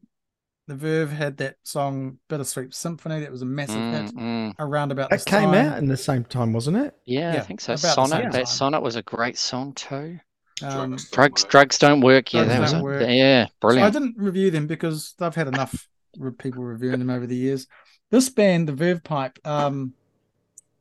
The 0.71 0.77
Verve 0.77 1.11
had 1.11 1.35
that 1.37 1.57
song 1.63 2.17
"Bittersweet 2.29 2.73
Symphony" 2.73 3.19
that 3.19 3.29
was 3.29 3.41
a 3.41 3.45
massive 3.45 3.75
Mm, 3.75 3.91
hit 4.05 4.15
mm. 4.15 4.55
around 4.57 4.93
about 4.93 5.09
That 5.09 5.17
this 5.17 5.25
came 5.25 5.51
time. 5.51 5.67
out 5.67 5.77
in 5.79 5.87
the 5.87 5.97
same 5.97 6.23
time, 6.23 6.53
wasn't 6.53 6.77
it? 6.77 6.95
Yeah, 7.03 7.33
I 7.33 7.41
think 7.41 7.59
so. 7.59 7.75
Sonnet, 7.75 8.31
that 8.31 8.31
time. 8.31 8.45
Sonnet 8.45 8.81
was 8.81 8.95
a 8.95 9.01
great 9.01 9.37
song 9.37 9.73
too. 9.73 10.21
Um, 10.63 10.95
Drugs 10.95 11.09
don't 11.09 11.11
Drugs, 11.11 11.43
work. 11.43 11.51
drugs 11.51 11.77
don't 11.77 11.99
work. 11.99 12.33
Yeah, 12.33 12.43
Drugs 12.45 12.53
that 12.53 12.61
was 12.61 12.71
Don't 12.71 12.79
a 12.79 12.83
Work. 12.85 13.01
yeah, 13.09 13.47
So 13.61 13.67
I 13.81 13.89
didn't 13.89 14.15
review 14.17 14.49
them 14.49 14.65
because 14.67 15.13
I've 15.19 15.35
had 15.35 15.49
enough 15.49 15.89
people 16.37 16.63
reviewing 16.63 16.99
them 16.99 17.09
over 17.09 17.27
the 17.27 17.35
years. 17.35 17.67
This 18.09 18.29
band, 18.29 18.69
the 18.69 18.73
Verve 18.73 19.03
Pipe, 19.03 19.39
um, 19.45 19.93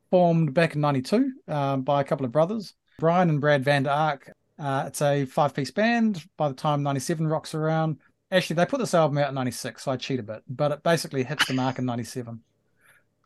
formed 0.09 0.55
back 0.55 0.77
in 0.77 0.81
'92 0.83 1.33
um, 1.49 1.83
by 1.83 2.01
a 2.01 2.05
couple 2.05 2.25
of 2.27 2.31
brothers, 2.31 2.75
Brian 3.01 3.29
and 3.29 3.41
Brad 3.41 3.65
Vander 3.65 3.91
Ark. 3.91 4.31
Uh, 4.57 4.85
it's 4.87 5.03
a 5.03 5.25
five-piece 5.25 5.73
band. 5.73 6.25
By 6.37 6.47
the 6.49 6.55
time 6.55 6.85
'97 6.85 7.27
rocks 7.27 7.55
around, 7.57 7.97
actually 8.31 8.57
they 8.57 8.67
put 8.67 8.81
this 8.81 8.95
album 8.95 9.19
out 9.19 9.29
in 9.31 9.35
'96, 9.35 9.83
so 9.83 9.93
I 9.93 9.97
cheat 9.97 10.21
a 10.21 10.23
bit, 10.23 10.43
but 10.49 10.73
it 10.73 10.83
basically 10.83 11.25
hits 11.25 11.47
the 11.47 11.55
mark 11.55 11.79
in 11.79 11.87
'97. 11.87 12.43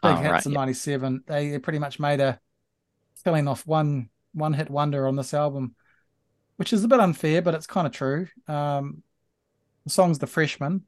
Big 0.02 0.18
Oh, 0.18 0.20
hits 0.20 0.46
right, 0.46 0.46
in 0.46 0.52
yeah. 0.52 0.58
'97. 0.58 1.24
They, 1.26 1.50
they 1.50 1.58
pretty 1.58 1.78
much 1.78 2.00
made 2.00 2.20
a 2.20 2.40
killing 3.24 3.48
off 3.48 3.66
one 3.66 4.10
one-hit 4.34 4.70
wonder 4.70 5.06
on 5.06 5.16
this 5.16 5.34
album, 5.34 5.76
which 6.56 6.72
is 6.72 6.84
a 6.84 6.88
bit 6.88 7.00
unfair, 7.00 7.42
but 7.42 7.54
it's 7.54 7.66
kind 7.66 7.86
of 7.86 7.92
true. 7.92 8.28
Um, 8.48 9.02
the 9.84 9.90
song's 9.90 10.18
The 10.18 10.26
Freshman. 10.26 10.84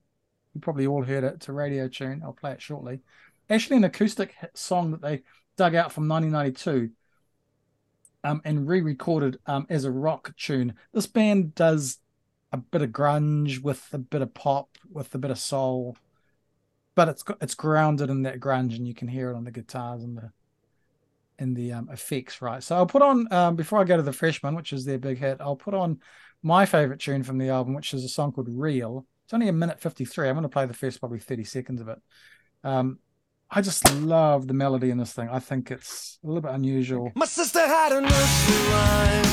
You 0.54 0.60
probably 0.60 0.86
all 0.86 1.04
heard 1.04 1.24
it. 1.24 1.34
It's 1.36 1.48
a 1.48 1.52
radio 1.52 1.88
tune. 1.88 2.22
I'll 2.24 2.32
play 2.32 2.52
it 2.52 2.62
shortly. 2.62 3.00
Actually, 3.50 3.78
an 3.78 3.84
acoustic 3.84 4.32
hit 4.40 4.56
song 4.56 4.92
that 4.92 5.02
they 5.02 5.22
dug 5.56 5.74
out 5.74 5.92
from 5.92 6.08
1992 6.08 6.90
um, 8.24 8.40
and 8.44 8.66
re 8.68 8.80
recorded 8.80 9.38
um, 9.46 9.66
as 9.70 9.84
a 9.84 9.90
rock 9.90 10.34
tune. 10.36 10.74
This 10.92 11.06
band 11.06 11.54
does 11.54 11.98
a 12.56 12.62
bit 12.70 12.82
of 12.82 12.90
grunge 12.90 13.60
with 13.60 13.88
a 13.92 13.98
bit 13.98 14.22
of 14.22 14.34
pop, 14.34 14.68
with 14.90 15.14
a 15.14 15.18
bit 15.18 15.30
of 15.30 15.38
soul, 15.38 15.96
but 16.94 17.08
it's 17.08 17.24
it's 17.40 17.54
grounded 17.54 18.10
in 18.10 18.22
that 18.22 18.40
grunge, 18.40 18.74
and 18.76 18.86
you 18.88 18.94
can 18.94 19.08
hear 19.08 19.30
it 19.30 19.36
on 19.36 19.44
the 19.44 19.50
guitars 19.50 20.02
and 20.02 20.16
the 20.16 20.30
in 21.38 21.54
the 21.54 21.72
um, 21.72 21.88
effects, 21.92 22.40
right? 22.40 22.62
So 22.62 22.76
I'll 22.76 22.86
put 22.86 23.02
on 23.02 23.30
um, 23.32 23.56
before 23.56 23.80
I 23.80 23.84
go 23.84 23.96
to 23.96 24.02
the 24.02 24.12
freshman, 24.12 24.54
which 24.54 24.72
is 24.72 24.84
their 24.84 24.98
big 24.98 25.18
hit. 25.18 25.38
I'll 25.40 25.56
put 25.56 25.74
on 25.74 26.00
my 26.42 26.66
favorite 26.66 27.00
tune 27.00 27.22
from 27.22 27.38
the 27.38 27.50
album, 27.50 27.74
which 27.74 27.92
is 27.94 28.04
a 28.04 28.08
song 28.08 28.32
called 28.32 28.48
"Real." 28.50 29.06
It's 29.24 29.34
only 29.34 29.48
a 29.48 29.52
minute 29.52 29.80
fifty-three. 29.80 30.28
I'm 30.28 30.34
going 30.34 30.42
to 30.44 30.48
play 30.48 30.66
the 30.66 30.74
first 30.74 31.00
probably 31.00 31.20
thirty 31.20 31.44
seconds 31.44 31.80
of 31.80 31.88
it. 31.88 31.98
Um, 32.64 32.98
I 33.50 33.60
just 33.60 33.92
love 33.94 34.48
the 34.48 34.54
melody 34.54 34.90
in 34.90 34.98
this 34.98 35.12
thing. 35.12 35.28
I 35.28 35.38
think 35.38 35.70
it's 35.70 36.18
a 36.24 36.26
little 36.26 36.42
bit 36.42 36.52
unusual. 36.52 37.12
My 37.14 37.26
sister 37.26 37.60
had 37.60 37.92
a 37.92 38.00
nursery 38.00 38.72
rhyme, 38.72 39.24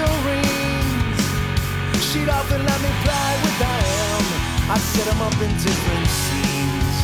figurines. 0.00 0.49
She'd 2.10 2.28
often 2.28 2.66
let 2.66 2.80
me 2.82 2.90
play 3.06 3.32
with 3.38 3.56
them. 3.62 4.22
I'd 4.66 4.82
set 4.82 5.06
them 5.06 5.22
up 5.22 5.38
in 5.38 5.52
different 5.62 6.08
scenes. 6.10 6.96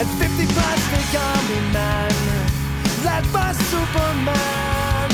And 0.00 0.08
50 0.16 0.46
plastic 0.56 1.08
army 1.20 1.60
men, 1.68 2.08
led 3.04 3.24
by 3.30 3.52
Superman, 3.52 5.08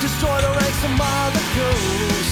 destroy 0.00 0.32
the 0.40 0.48
ranks 0.48 0.80
of 0.80 0.92
molecules. 0.96 2.30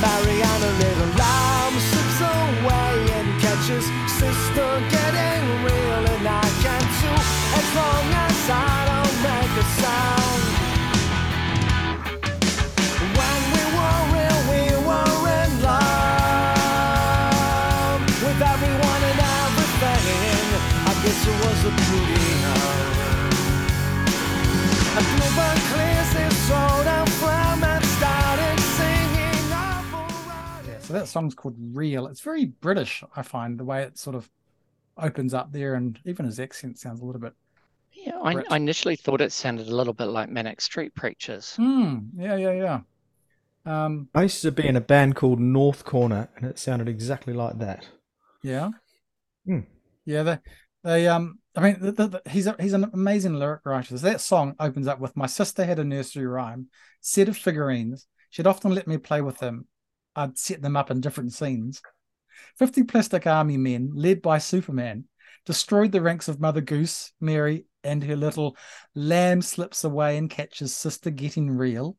Mariana 0.00 0.70
little 0.80 1.12
lamb 1.20 1.74
slips 1.92 2.20
away 2.24 2.96
and 3.20 3.28
catches 3.44 3.84
sister 4.08 4.68
getting 4.88 5.44
real, 5.68 6.02
and 6.16 6.24
I 6.24 6.48
can 6.64 6.80
too, 6.96 7.18
as 7.60 7.68
long 7.76 8.04
as 8.24 8.40
I 8.48 8.72
don't 8.88 9.16
make 9.20 9.52
a 9.52 9.66
sound. 9.84 10.19
Yeah, 30.66 30.78
so 30.80 30.92
that 30.92 31.06
song's 31.06 31.34
called 31.34 31.56
Real. 31.72 32.06
It's 32.06 32.20
very 32.20 32.46
British, 32.46 33.04
I 33.14 33.22
find, 33.22 33.58
the 33.58 33.64
way 33.64 33.82
it 33.82 33.98
sort 33.98 34.16
of 34.16 34.28
opens 34.96 35.34
up 35.34 35.52
there, 35.52 35.74
and 35.74 35.98
even 36.04 36.26
his 36.26 36.40
accent 36.40 36.78
sounds 36.78 37.00
a 37.00 37.04
little 37.04 37.20
bit. 37.20 37.34
Yeah, 37.92 38.18
I, 38.22 38.42
I 38.50 38.56
initially 38.56 38.96
thought 38.96 39.20
it 39.20 39.32
sounded 39.32 39.68
a 39.68 39.74
little 39.74 39.92
bit 39.92 40.06
like 40.06 40.28
Manic 40.30 40.60
Street 40.60 40.94
Preachers. 40.94 41.54
Hmm. 41.56 41.98
Yeah, 42.16 42.36
yeah, 42.36 42.52
yeah. 42.52 42.80
Um. 43.66 44.08
I 44.14 44.22
used 44.22 44.42
to 44.42 44.52
be 44.52 44.66
in 44.66 44.76
a 44.76 44.80
band 44.80 45.16
called 45.16 45.38
North 45.38 45.84
Corner, 45.84 46.28
and 46.36 46.46
it 46.46 46.58
sounded 46.58 46.88
exactly 46.88 47.34
like 47.34 47.58
that. 47.58 47.88
Yeah. 48.42 48.70
Hmm. 49.44 49.60
Yeah. 50.04 50.22
They. 50.22 50.38
They. 50.84 51.08
Um. 51.08 51.38
I 51.56 51.60
mean, 51.62 51.78
the, 51.80 51.92
the, 51.92 52.06
the- 52.06 52.30
he's 52.30 52.46
a, 52.46 52.54
he's 52.60 52.74
an 52.74 52.88
amazing 52.92 53.34
lyric 53.34 53.62
writer. 53.64 53.98
That 53.98 54.20
song 54.20 54.54
opens 54.60 54.86
up 54.86 55.00
with 55.00 55.16
"My 55.16 55.26
sister 55.26 55.64
had 55.64 55.78
a 55.78 55.84
nursery 55.84 56.26
rhyme, 56.26 56.68
set 57.00 57.28
of 57.28 57.36
figurines. 57.36 58.06
She'd 58.30 58.46
often 58.46 58.72
let 58.72 58.86
me 58.86 58.98
play 58.98 59.20
with 59.20 59.38
them. 59.38 59.66
I'd 60.14 60.38
set 60.38 60.62
them 60.62 60.76
up 60.76 60.90
in 60.90 61.00
different 61.00 61.32
scenes. 61.32 61.82
Fifty 62.56 62.82
plastic 62.84 63.26
army 63.26 63.56
men, 63.56 63.90
led 63.94 64.22
by 64.22 64.38
Superman, 64.38 65.04
destroyed 65.44 65.92
the 65.92 66.00
ranks 66.00 66.28
of 66.28 66.40
Mother 66.40 66.60
Goose, 66.60 67.12
Mary, 67.20 67.66
and 67.82 68.02
her 68.04 68.16
little 68.16 68.56
lamb 68.94 69.42
slips 69.42 69.84
away 69.84 70.16
and 70.16 70.30
catches 70.30 70.74
sister 70.74 71.10
getting 71.10 71.50
real. 71.50 71.96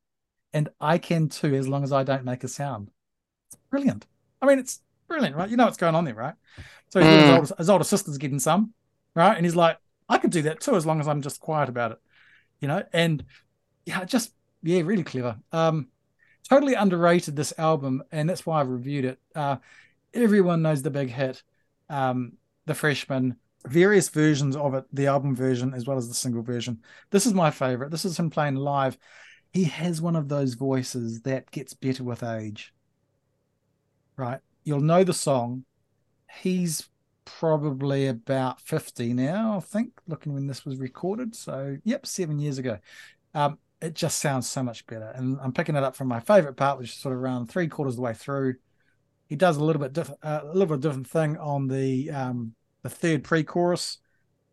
And 0.54 0.70
I 0.80 0.98
can 0.98 1.30
too, 1.30 1.54
as 1.56 1.68
long 1.68 1.84
as 1.84 1.94
I 1.94 2.04
don't 2.04 2.26
make 2.26 2.44
a 2.44 2.48
sound. 2.48 2.90
It's 3.48 3.58
brilliant. 3.70 4.06
I 4.42 4.46
mean, 4.48 4.60
it's 4.60 4.82
brilliant, 5.12 5.36
right? 5.36 5.50
You 5.50 5.58
know 5.58 5.66
what's 5.66 5.78
going 5.78 5.96
on 5.96 6.06
there, 6.06 6.16
right? 6.16 6.36
So 6.90 7.02
he's 7.02 7.10
his, 7.10 7.30
Mm. 7.30 7.36
older, 7.36 7.56
his 7.58 7.70
older 7.70 7.84
sister's 7.84 8.18
getting 8.18 8.40
some, 8.40 8.74
right? 9.14 9.36
And 9.36 9.46
he's 9.46 9.56
like, 9.56 9.78
I 10.08 10.18
could 10.18 10.32
do 10.32 10.44
that 10.44 10.62
too, 10.62 10.76
as 10.76 10.86
long 10.86 11.02
as 11.02 11.08
I'm 11.08 11.22
just 11.22 11.42
quiet 11.42 11.68
about 11.70 11.92
it, 11.92 11.98
you 12.62 12.68
know? 12.68 12.84
And 12.94 13.26
yeah, 13.86 14.06
just, 14.06 14.34
yeah, 14.64 14.82
really 14.82 15.04
clever. 15.04 15.38
Um, 15.52 15.88
totally 16.50 16.76
underrated 16.76 17.36
this 17.36 17.54
album, 17.58 18.04
and 18.12 18.30
that's 18.30 18.46
why 18.46 18.62
I've 18.62 18.70
reviewed 18.70 19.06
it. 19.06 19.20
Uh, 19.36 19.58
everyone 20.14 20.62
knows 20.62 20.82
the 20.82 20.92
big 20.92 21.10
hit, 21.10 21.44
um, 21.90 22.34
The 22.68 22.74
Freshman, 22.74 23.36
various 23.68 24.10
versions 24.10 24.56
of 24.56 24.74
it, 24.76 24.86
the 24.94 25.08
album 25.08 25.36
version 25.36 25.74
as 25.74 25.86
well 25.86 25.98
as 25.98 26.08
the 26.08 26.14
single 26.14 26.42
version. 26.42 26.80
This 27.10 27.26
is 27.26 27.34
my 27.34 27.52
favorite. 27.52 27.92
This 27.92 28.06
is 28.06 28.18
him 28.18 28.30
playing 28.30 28.56
live. 28.56 28.98
He 29.52 29.66
has 29.66 30.02
one 30.02 30.16
of 30.16 30.30
those 30.30 30.54
voices 30.54 31.22
that 31.22 31.52
gets 31.52 31.74
better 31.74 32.04
with 32.04 32.24
age. 32.24 32.74
Right? 34.18 34.40
You'll 34.64 34.82
know 34.82 35.04
the 35.04 35.14
song. 35.14 35.66
He's 36.42 36.90
probably 37.26 38.08
about 38.08 38.62
50 38.62 39.14
now, 39.14 39.58
I 39.58 39.60
think, 39.60 39.92
looking 40.08 40.34
when 40.34 40.48
this 40.48 40.66
was 40.66 40.78
recorded. 40.78 41.36
So, 41.36 41.78
yep, 41.84 42.06
seven 42.06 42.40
years 42.40 42.58
ago. 42.58 42.80
Um, 43.34 43.58
it 43.82 43.96
just 43.96 44.20
sounds 44.20 44.48
so 44.48 44.62
much 44.62 44.86
better. 44.86 45.12
And 45.16 45.40
I'm 45.42 45.52
picking 45.52 45.76
it 45.76 45.84
up 45.84 45.96
from 45.96 46.08
my 46.08 46.20
favorite 46.20 46.54
part, 46.54 46.78
which 46.78 46.90
is 46.90 46.96
sort 46.96 47.16
of 47.16 47.22
around 47.22 47.48
three 47.48 47.68
quarters 47.68 47.94
of 47.94 47.98
the 47.98 48.04
way 48.04 48.14
through. 48.14 48.56
He 49.28 49.36
does 49.36 49.58
a 49.58 49.64
little 49.64 49.82
bit 49.82 49.94
different, 49.94 50.20
uh, 50.24 50.42
a 50.44 50.54
little 50.54 50.76
bit 50.76 50.82
different 50.82 51.08
thing 51.08 51.38
on 51.38 51.68
the 51.68 52.12
um, 52.12 52.54
the 52.84 52.90
third 52.90 53.24
pre-chorus. 53.24 53.98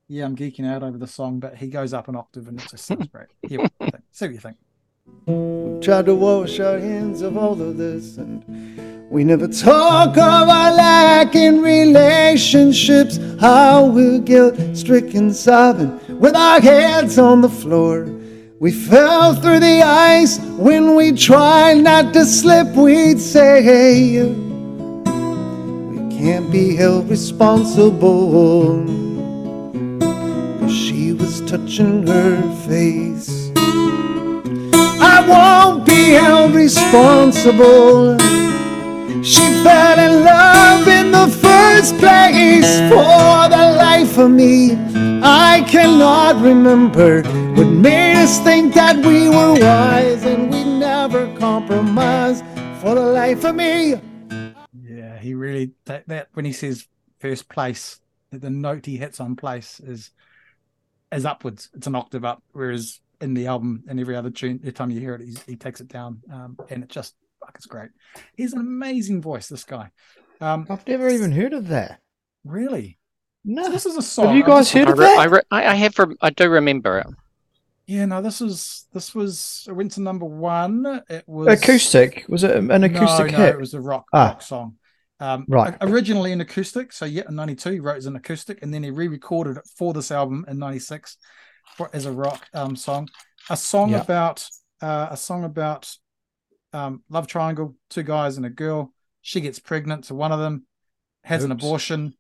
Yeah, 0.07 0.25
I'm 0.25 0.37
geeking 0.37 0.67
out 0.67 0.83
over 0.83 0.97
the 0.97 1.07
song, 1.07 1.41
but 1.41 1.57
he 1.57 1.69
goes 1.69 1.93
up 1.93 2.09
an 2.09 2.17
octave 2.17 2.49
and 2.49 2.59
it 2.59 2.69
just 2.71 2.87
sounds 2.87 3.09
great. 3.09 3.27
Yeah, 3.43 3.59
what 3.59 3.73
you 3.81 3.91
think? 3.91 4.05
see 4.13 4.27
what 4.27 4.35
you 4.35 4.41
think. 4.41 5.83
tried 5.83 6.07
to 6.07 6.15
wash 6.15 6.59
our 6.61 6.79
hands 6.79 7.21
of 7.21 7.37
all 7.37 7.61
of 7.61 7.77
this 7.77 8.17
and 8.17 8.88
we 9.11 9.25
never 9.25 9.49
talk 9.49 10.19
of 10.19 10.49
our 10.51 10.71
lack 10.75 11.35
in 11.35 11.63
relationships 11.63 13.19
how 13.41 13.87
we're 13.87 14.19
guilt 14.19 14.55
stricken 14.77 15.33
sobbing 15.33 15.99
with 16.19 16.37
our 16.37 16.61
heads 16.61 17.19
on 17.19 17.41
the 17.41 17.49
floor. 17.49 18.05
We 18.61 18.71
fell 18.71 19.35
through 19.35 19.61
the 19.61 19.83
ice 19.83 20.39
when 20.59 20.95
we 20.95 21.13
tried 21.13 21.79
not 21.79 22.13
to 22.15 22.27
slip 22.27 22.75
we'd 22.77 23.19
say. 23.19 24.23
We 24.25 26.17
can't 26.19 26.51
be 26.53 26.77
held 26.77 27.09
responsible. 27.09 28.85
She 30.69 31.15
was 31.15 31.41
touching 31.43 32.07
her 32.07 32.43
face. 32.67 33.53
I 35.01 35.25
won't 35.27 35.87
be 35.87 36.11
held 36.11 36.55
responsible. 36.55 38.38
She 39.29 39.45
fell 39.63 39.99
in 39.99 40.25
love 40.25 40.89
in 40.89 41.11
the 41.11 41.29
first 41.29 41.99
place 41.99 42.79
for 42.89 43.49
the 43.55 43.75
life 43.77 44.17
of 44.17 44.31
me. 44.31 44.73
I 45.23 45.67
cannot 45.69 46.43
remember 46.43 47.23
what 47.53 47.67
made 47.67 48.17
us 48.17 48.39
think 48.41 48.73
that 48.73 48.97
we 49.05 49.29
were 49.29 49.53
wise 49.61 50.25
and 50.25 50.51
we 50.51 50.65
never 50.65 51.27
compromised 51.37 52.43
for 52.81 52.95
the 52.95 53.05
life 53.05 53.45
of 53.45 53.55
me. 53.55 54.01
Yeah, 54.83 55.19
he 55.19 55.35
really 55.35 55.73
that, 55.85 56.09
that 56.09 56.29
when 56.33 56.47
he 56.47 56.53
says 56.55 56.89
first 57.19 57.51
place, 57.51 58.01
the 58.31 58.49
note 58.49 58.87
he 58.87 58.97
hits 58.97 59.21
on 59.21 59.37
place 59.37 59.79
is 59.79 60.11
is 61.13 61.27
upwards. 61.27 61.69
It's 61.75 61.87
an 61.87 61.97
octave 61.97 62.25
up, 62.25 62.43
whereas 62.53 63.01
in 63.21 63.35
the 63.35 63.47
album 63.47 63.85
and 63.89 64.01
every 64.01 64.17
other 64.17 64.31
tune, 64.31 64.61
every 64.63 64.73
time 64.73 64.91
you 64.91 65.01
hear 65.01 65.17
it, 65.17 65.21
he's, 65.21 65.43
he 65.43 65.57
takes 65.57 65.83
it 65.83 65.89
down, 65.89 66.23
um, 66.33 66.57
and 66.71 66.83
it 66.83 66.89
just 66.89 67.15
fuck, 67.41 67.53
it's 67.57 67.67
great. 67.67 67.91
He's 68.37 68.53
an 68.53 68.61
amazing 68.61 69.23
voice. 69.23 69.49
This 69.49 69.65
guy, 69.65 69.91
um, 70.41 70.67
I've 70.71 70.87
never 70.87 71.09
even 71.09 71.33
heard 71.33 71.53
of 71.53 71.69
that. 71.69 72.01
really. 72.45 72.99
So 73.47 73.53
No. 73.55 73.71
this 73.71 73.87
is 73.87 73.97
a 73.97 74.03
song. 74.03 74.27
Have 74.29 74.37
you 74.37 74.45
guys 74.45 74.71
heard 74.73 74.89
I, 74.89 74.93
of 74.93 74.99
re- 74.99 75.07
I, 75.07 75.17
that? 75.27 75.31
re- 75.31 75.43
I 75.51 75.67
I 75.69 75.75
have 75.77 75.99
rem- 75.99 76.17
I 76.21 76.31
do 76.31 76.49
remember 76.51 76.99
it. 76.99 77.07
Yeah, 77.87 78.05
no, 78.05 78.21
this 78.21 78.41
was 78.41 78.87
this 78.93 79.15
was 79.15 79.65
it 79.69 79.73
went 79.73 79.93
to 79.93 80.01
number 80.03 80.27
one. 80.27 81.03
It 81.09 81.25
was 81.27 81.49
Acoustic? 81.49 82.27
Was 82.29 82.45
it 82.45 82.55
an 82.57 82.85
acoustic 82.85 83.33
no, 83.33 83.39
no, 83.39 83.45
hit? 83.45 83.55
it 83.55 83.61
was 83.61 83.75
a 83.75 83.81
rock 83.81 84.07
Ah. 84.13 84.27
rock 84.27 84.43
song. 84.43 84.77
Um, 85.21 85.47
Right. 85.49 85.75
Originally 85.81 86.33
an 86.33 86.41
acoustic, 86.41 86.93
so 86.93 87.05
yeah, 87.07 87.23
in 87.29 87.35
'92 87.37 87.71
he 87.71 87.81
wrote 87.81 87.97
as 87.97 88.07
an 88.07 88.17
acoustic, 88.17 88.63
and 88.63 88.73
then 88.75 88.83
he 88.83 88.91
re-recorded 88.91 89.57
it 89.57 89.67
for 89.77 89.93
this 89.95 90.11
album 90.11 90.45
in 90.49 90.59
'96 90.59 91.17
as 91.93 92.05
a 92.07 92.13
rock 92.13 92.47
um, 92.55 92.77
song. 92.77 93.09
A 93.51 93.57
song 93.57 93.91
Yeah. 93.91 94.03
about 94.03 94.47
uh, 94.83 95.09
a 95.11 95.17
song 95.17 95.45
about 95.45 95.91
um, 96.73 97.03
love 97.09 97.27
triangle, 97.27 97.77
two 97.91 98.03
guys 98.03 98.37
and 98.37 98.47
a 98.47 98.51
girl. 98.51 98.93
She 99.23 99.41
gets 99.41 99.59
pregnant, 99.59 100.07
so 100.07 100.15
one 100.15 100.33
of 100.33 100.39
them 100.39 100.67
has 101.25 101.45
an 101.45 101.53
abortion, 101.53 102.15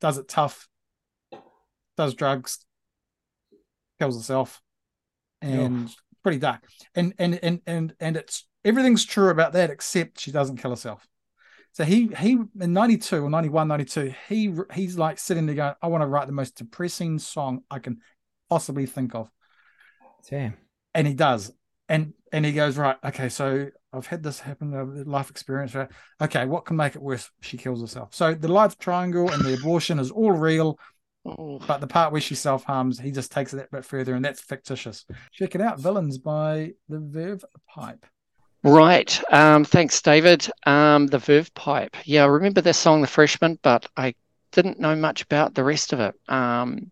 does 0.00 0.18
it 0.18 0.28
tough, 0.28 0.68
does 1.96 2.14
drugs, 2.14 2.64
kills 3.98 4.16
herself, 4.16 4.60
and 5.40 5.90
pretty 6.22 6.38
dark. 6.38 6.62
And 6.94 7.14
and 7.18 7.38
and 7.42 7.60
and 7.66 7.94
and 8.00 8.16
it's 8.16 8.46
everything's 8.64 9.04
true 9.04 9.30
about 9.30 9.52
that 9.54 9.70
except 9.70 10.20
she 10.20 10.32
doesn't 10.32 10.58
kill 10.58 10.70
herself. 10.70 11.06
So 11.72 11.84
he 11.84 12.08
he 12.18 12.38
in 12.60 12.72
92 12.72 13.24
or 13.24 13.30
91, 13.30 13.68
92, 13.68 14.14
he 14.28 14.52
he's 14.74 14.98
like 14.98 15.18
sitting 15.18 15.46
there 15.46 15.54
going, 15.54 15.74
I 15.80 15.86
want 15.86 16.02
to 16.02 16.06
write 16.06 16.26
the 16.26 16.32
most 16.32 16.56
depressing 16.56 17.18
song 17.18 17.62
I 17.70 17.78
can 17.78 17.98
possibly 18.50 18.86
think 18.86 19.14
of. 19.14 19.30
Damn. 20.28 20.54
And 20.94 21.06
he 21.06 21.14
does. 21.14 21.52
And 21.88 22.12
and 22.32 22.44
he 22.44 22.52
goes, 22.52 22.76
Right, 22.76 22.96
okay, 23.04 23.28
so 23.28 23.70
I've 23.92 24.06
had 24.06 24.22
this 24.22 24.40
happen, 24.40 24.74
a 24.74 24.84
life 24.84 25.30
experience. 25.30 25.74
Right? 25.74 25.88
Okay, 26.20 26.44
what 26.46 26.66
can 26.66 26.76
make 26.76 26.94
it 26.94 27.02
worse? 27.02 27.30
She 27.40 27.56
kills 27.56 27.80
herself. 27.80 28.14
So 28.14 28.34
the 28.34 28.48
life 28.48 28.78
triangle 28.78 29.30
and 29.30 29.42
the 29.44 29.54
abortion 29.54 29.98
is 29.98 30.10
all 30.10 30.32
real, 30.32 30.78
Oh, 31.24 31.58
but 31.66 31.80
the 31.80 31.86
part 31.86 32.12
where 32.12 32.20
she 32.20 32.34
self 32.34 32.64
harms, 32.64 32.98
he 32.98 33.10
just 33.10 33.32
takes 33.32 33.52
it 33.52 33.56
that 33.56 33.70
bit 33.70 33.84
further, 33.84 34.14
and 34.14 34.24
that's 34.24 34.40
fictitious. 34.40 35.04
Check 35.32 35.54
it 35.54 35.60
out, 35.60 35.80
Villains 35.80 36.18
by 36.18 36.72
the 36.88 37.00
Verve 37.00 37.44
Pipe. 37.68 38.06
Right. 38.62 39.20
Um, 39.32 39.64
thanks, 39.64 40.00
David. 40.00 40.48
Um, 40.64 41.06
the 41.06 41.18
Verve 41.18 41.52
Pipe. 41.54 41.96
Yeah, 42.04 42.24
I 42.24 42.26
remember 42.26 42.60
that 42.60 42.74
song, 42.74 43.02
The 43.02 43.06
Freshman, 43.06 43.58
but 43.62 43.86
I 43.96 44.14
didn't 44.52 44.80
know 44.80 44.96
much 44.96 45.22
about 45.22 45.54
the 45.54 45.64
rest 45.64 45.92
of 45.92 46.00
it. 46.00 46.14
Um, 46.28 46.90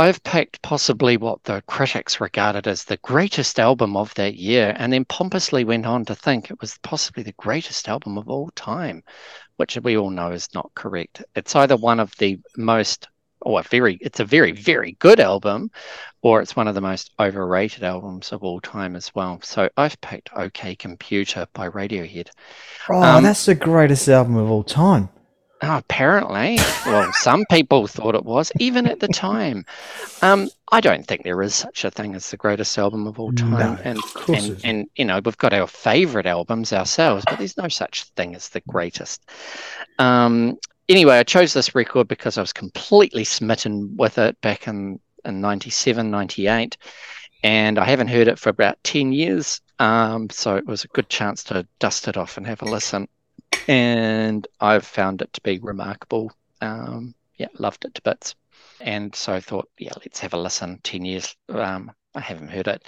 I've 0.00 0.24
picked 0.24 0.62
possibly 0.62 1.18
what 1.18 1.44
the 1.44 1.62
critics 1.66 2.22
regarded 2.22 2.66
as 2.66 2.84
the 2.84 2.96
greatest 2.96 3.60
album 3.60 3.98
of 3.98 4.14
that 4.14 4.34
year, 4.34 4.74
and 4.78 4.90
then 4.90 5.04
pompously 5.04 5.62
went 5.62 5.84
on 5.84 6.06
to 6.06 6.14
think 6.14 6.50
it 6.50 6.58
was 6.58 6.78
possibly 6.82 7.22
the 7.22 7.32
greatest 7.32 7.86
album 7.86 8.16
of 8.16 8.26
all 8.26 8.48
time, 8.56 9.02
which 9.58 9.76
we 9.82 9.98
all 9.98 10.08
know 10.08 10.32
is 10.32 10.48
not 10.54 10.70
correct. 10.74 11.22
It's 11.36 11.54
either 11.54 11.76
one 11.76 12.00
of 12.00 12.14
the 12.16 12.38
most 12.56 13.08
or 13.42 13.60
a 13.60 13.62
very 13.64 13.98
it's 14.00 14.20
a 14.20 14.24
very 14.24 14.52
very 14.52 14.92
good 14.92 15.20
album 15.20 15.70
or 16.22 16.40
it's 16.40 16.56
one 16.56 16.68
of 16.68 16.74
the 16.74 16.80
most 16.80 17.10
overrated 17.20 17.82
albums 17.82 18.32
of 18.32 18.42
all 18.42 18.60
time 18.60 18.94
as 18.94 19.14
well 19.14 19.40
so 19.42 19.66
i've 19.78 19.98
picked 20.02 20.28
ok 20.36 20.76
computer 20.76 21.46
by 21.54 21.66
radiohead 21.70 22.28
Oh, 22.88 23.02
Um, 23.02 23.22
that's 23.22 23.46
the 23.46 23.54
greatest 23.54 24.08
album 24.08 24.36
of 24.36 24.50
all 24.50 24.62
time. 24.62 25.08
Oh, 25.62 25.76
apparently, 25.76 26.56
well, 26.86 27.12
some 27.12 27.44
people 27.50 27.86
thought 27.86 28.14
it 28.14 28.24
was, 28.24 28.50
even 28.58 28.86
at 28.86 29.00
the 29.00 29.08
time. 29.14 29.66
Um, 30.22 30.48
I 30.72 30.80
don't 30.80 31.06
think 31.06 31.22
there 31.22 31.42
is 31.42 31.54
such 31.54 31.84
a 31.84 31.90
thing 31.90 32.14
as 32.14 32.30
the 32.30 32.38
greatest 32.38 32.78
album 32.78 33.06
of 33.06 33.20
all 33.20 33.32
time. 33.32 33.50
No, 33.50 33.78
and, 33.84 33.98
and, 34.28 34.60
and, 34.64 34.90
you 34.96 35.04
know, 35.04 35.20
we've 35.22 35.36
got 35.36 35.52
our 35.52 35.66
favorite 35.66 36.24
albums 36.24 36.72
ourselves, 36.72 37.24
but 37.28 37.38
there's 37.38 37.58
no 37.58 37.68
such 37.68 38.04
thing 38.16 38.34
as 38.34 38.48
the 38.48 38.62
greatest. 38.68 39.28
Um, 39.98 40.58
anyway, 40.88 41.18
I 41.18 41.24
chose 41.24 41.52
this 41.52 41.74
record 41.74 42.08
because 42.08 42.38
I 42.38 42.40
was 42.40 42.54
completely 42.54 43.24
smitten 43.24 43.96
with 43.98 44.16
it 44.16 44.40
back 44.40 44.66
in, 44.66 44.98
in 45.26 45.42
97, 45.42 46.10
98, 46.10 46.78
and 47.42 47.78
I 47.78 47.84
haven't 47.84 48.08
heard 48.08 48.28
it 48.28 48.38
for 48.38 48.48
about 48.48 48.82
10 48.84 49.12
years. 49.12 49.60
Um, 49.78 50.30
so 50.30 50.56
it 50.56 50.66
was 50.66 50.84
a 50.84 50.88
good 50.88 51.10
chance 51.10 51.44
to 51.44 51.66
dust 51.80 52.08
it 52.08 52.16
off 52.16 52.38
and 52.38 52.46
have 52.46 52.62
a 52.62 52.66
listen 52.66 53.08
and 53.68 54.46
I've 54.60 54.86
found 54.86 55.22
it 55.22 55.32
to 55.34 55.40
be 55.42 55.58
remarkable. 55.58 56.32
Um, 56.60 57.14
yeah, 57.36 57.48
loved 57.58 57.84
it 57.84 57.94
to 57.94 58.02
bits. 58.02 58.34
And 58.80 59.14
so 59.14 59.32
I 59.32 59.40
thought, 59.40 59.68
yeah, 59.78 59.92
let's 59.98 60.20
have 60.20 60.34
a 60.34 60.38
listen. 60.38 60.80
10 60.82 61.04
years, 61.04 61.36
um, 61.48 61.92
I 62.14 62.20
haven't 62.20 62.48
heard 62.48 62.68
it. 62.68 62.84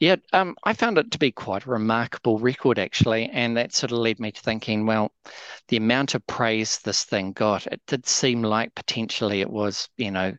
Yeah, 0.00 0.16
um, 0.32 0.56
I 0.64 0.72
found 0.74 0.98
it 0.98 1.10
to 1.12 1.18
be 1.18 1.32
quite 1.32 1.66
a 1.66 1.70
remarkable 1.70 2.38
record, 2.38 2.78
actually. 2.78 3.28
And 3.30 3.56
that 3.56 3.72
sort 3.72 3.92
of 3.92 3.98
led 3.98 4.20
me 4.20 4.32
to 4.32 4.40
thinking, 4.40 4.86
well, 4.86 5.12
the 5.68 5.76
amount 5.76 6.14
of 6.14 6.26
praise 6.26 6.78
this 6.78 7.04
thing 7.04 7.32
got, 7.32 7.66
it 7.66 7.80
did 7.86 8.06
seem 8.06 8.42
like 8.42 8.74
potentially 8.74 9.40
it 9.40 9.50
was, 9.50 9.88
you 9.96 10.10
know, 10.10 10.34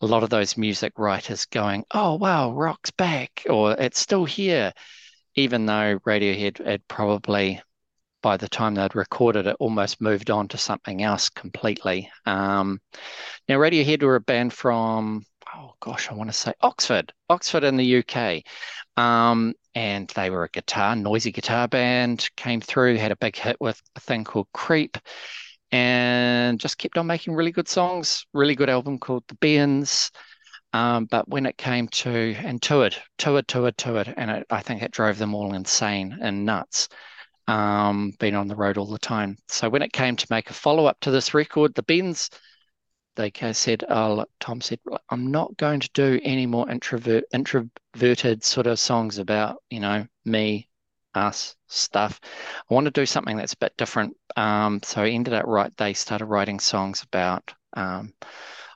a 0.00 0.06
lot 0.06 0.22
of 0.22 0.30
those 0.30 0.56
music 0.56 0.92
writers 0.96 1.44
going, 1.46 1.84
oh, 1.92 2.14
wow, 2.14 2.52
rock's 2.52 2.92
back, 2.92 3.44
or 3.50 3.72
it's 3.72 3.98
still 3.98 4.24
here, 4.24 4.72
even 5.34 5.66
though 5.66 5.98
Radiohead 6.06 6.64
had 6.64 6.86
probably 6.86 7.60
by 8.22 8.36
the 8.36 8.48
time 8.48 8.74
they'd 8.74 8.94
recorded 8.94 9.46
it, 9.46 9.56
almost 9.58 10.00
moved 10.00 10.30
on 10.30 10.48
to 10.48 10.58
something 10.58 11.02
else 11.02 11.28
completely. 11.28 12.10
Um, 12.26 12.80
now, 13.48 13.56
Radiohead 13.56 14.02
were 14.02 14.16
a 14.16 14.20
band 14.20 14.52
from, 14.52 15.24
oh 15.54 15.72
gosh, 15.80 16.10
I 16.10 16.14
want 16.14 16.30
to 16.30 16.36
say 16.36 16.52
Oxford, 16.60 17.12
Oxford 17.28 17.64
in 17.64 17.76
the 17.76 17.98
UK. 17.98 18.42
Um, 18.96 19.54
and 19.74 20.08
they 20.16 20.30
were 20.30 20.44
a 20.44 20.50
guitar, 20.50 20.96
noisy 20.96 21.30
guitar 21.30 21.68
band, 21.68 22.28
came 22.36 22.60
through, 22.60 22.96
had 22.96 23.12
a 23.12 23.16
big 23.16 23.36
hit 23.36 23.56
with 23.60 23.80
a 23.94 24.00
thing 24.00 24.24
called 24.24 24.48
Creep, 24.52 24.98
and 25.70 26.58
just 26.58 26.78
kept 26.78 26.98
on 26.98 27.06
making 27.06 27.34
really 27.34 27.52
good 27.52 27.68
songs, 27.68 28.26
really 28.32 28.56
good 28.56 28.70
album 28.70 28.98
called 28.98 29.24
The 29.28 29.36
Bends. 29.36 30.10
Um, 30.72 31.06
but 31.06 31.28
when 31.28 31.46
it 31.46 31.56
came 31.56 31.88
to, 31.88 32.34
and 32.38 32.60
toured, 32.60 32.96
toured, 33.16 33.48
toured, 33.48 33.78
toured, 33.78 34.12
and 34.16 34.30
it, 34.30 34.34
to 34.34 34.40
it, 34.40 34.44
and 34.44 34.44
I 34.50 34.60
think 34.60 34.82
it 34.82 34.90
drove 34.90 35.16
them 35.18 35.34
all 35.34 35.54
insane 35.54 36.18
and 36.20 36.44
nuts 36.44 36.88
um, 37.48 38.12
been 38.20 38.34
on 38.34 38.46
the 38.46 38.54
road 38.54 38.78
all 38.78 38.86
the 38.86 38.98
time. 38.98 39.36
So 39.48 39.68
when 39.68 39.82
it 39.82 39.92
came 39.92 40.14
to 40.14 40.26
make 40.30 40.50
a 40.50 40.54
follow 40.54 40.86
up 40.86 41.00
to 41.00 41.10
this 41.10 41.34
record, 41.34 41.74
the 41.74 41.82
Bends, 41.82 42.30
they 43.16 43.32
said, 43.52 43.82
oh, 43.88 44.14
look, 44.14 44.30
Thom 44.38 44.60
said, 44.60 44.78
I'm 45.08 45.32
not 45.32 45.56
going 45.56 45.80
to 45.80 45.90
do 45.92 46.20
any 46.22 46.46
more 46.46 46.70
introvert, 46.70 47.24
introverted 47.32 48.44
sort 48.44 48.68
of 48.68 48.78
songs 48.78 49.18
about, 49.18 49.60
you 49.70 49.80
know, 49.80 50.06
me, 50.24 50.68
us 51.14 51.56
stuff. 51.66 52.20
I 52.70 52.74
want 52.74 52.84
to 52.84 52.92
do 52.92 53.06
something 53.06 53.36
that's 53.36 53.54
a 53.54 53.58
bit 53.58 53.76
different. 53.76 54.16
Um, 54.36 54.80
so 54.84 55.02
he 55.02 55.14
ended 55.14 55.34
up 55.34 55.46
right. 55.46 55.76
They 55.76 55.94
started 55.94 56.26
writing 56.26 56.60
songs 56.60 57.02
about, 57.02 57.52
um, 57.72 58.12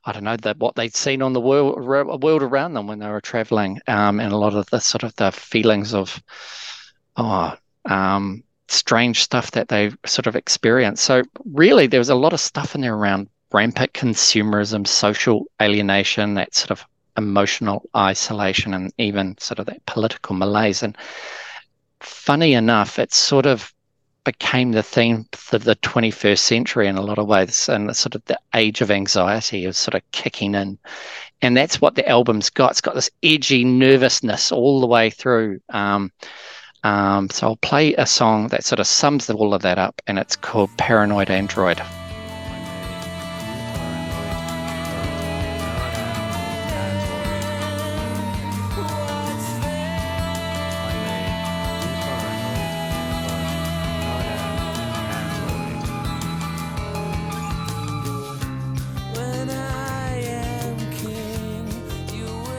I 0.04 0.10
don't 0.10 0.24
know, 0.24 0.36
that 0.38 0.58
what 0.58 0.74
they'd 0.74 0.96
seen 0.96 1.22
on 1.22 1.34
the 1.34 1.40
world, 1.40 1.78
world 1.84 2.42
around 2.42 2.72
them 2.72 2.88
when 2.88 2.98
they 2.98 3.08
were 3.08 3.20
traveling, 3.20 3.80
um, 3.86 4.18
and 4.18 4.32
a 4.32 4.36
lot 4.36 4.54
of 4.54 4.68
the 4.70 4.80
sort 4.80 5.04
of 5.04 5.14
the 5.14 5.30
feelings 5.30 5.94
of, 5.94 6.20
oh, 7.16 7.54
um, 7.84 8.42
strange 8.72 9.22
stuff 9.22 9.50
that 9.52 9.68
they 9.68 9.92
sort 10.06 10.26
of 10.26 10.36
experienced. 10.36 11.04
So 11.04 11.22
really, 11.44 11.86
there 11.86 12.00
was 12.00 12.08
a 12.08 12.14
lot 12.14 12.32
of 12.32 12.40
stuff 12.40 12.74
in 12.74 12.80
there 12.80 12.94
around 12.94 13.28
rampant 13.52 13.92
consumerism, 13.92 14.86
social 14.86 15.44
alienation, 15.60 16.34
that 16.34 16.54
sort 16.54 16.70
of 16.70 16.84
emotional 17.16 17.88
isolation, 17.94 18.74
and 18.74 18.92
even 18.98 19.36
sort 19.38 19.58
of 19.58 19.66
that 19.66 19.84
political 19.86 20.34
malaise. 20.34 20.82
And 20.82 20.96
funny 22.00 22.54
enough, 22.54 22.98
it 22.98 23.12
sort 23.12 23.46
of 23.46 23.72
became 24.24 24.72
the 24.72 24.82
theme 24.82 25.26
of 25.52 25.64
the 25.64 25.76
21st 25.76 26.38
century 26.38 26.86
in 26.86 26.96
a 26.96 27.02
lot 27.02 27.18
of 27.18 27.26
ways, 27.26 27.68
and 27.68 27.94
sort 27.94 28.14
of 28.14 28.24
the 28.26 28.38
age 28.54 28.80
of 28.80 28.90
anxiety 28.90 29.64
is 29.64 29.76
sort 29.76 29.94
of 29.94 30.10
kicking 30.12 30.54
in. 30.54 30.78
And 31.42 31.56
that's 31.56 31.80
what 31.80 31.96
the 31.96 32.08
album's 32.08 32.50
got. 32.50 32.70
It's 32.70 32.80
got 32.80 32.94
this 32.94 33.10
edgy 33.22 33.64
nervousness 33.64 34.52
all 34.52 34.80
the 34.80 34.86
way 34.86 35.10
through. 35.10 35.60
Um, 35.70 36.12
um, 36.84 37.30
so 37.30 37.48
I'll 37.48 37.56
play 37.56 37.94
a 37.94 38.06
song 38.06 38.48
that 38.48 38.64
sort 38.64 38.80
of 38.80 38.86
sums 38.86 39.30
all 39.30 39.54
of 39.54 39.62
that 39.62 39.78
up, 39.78 40.02
and 40.06 40.18
it's 40.18 40.36
called 40.36 40.76
Paranoid 40.76 41.30
Android. 41.30 41.80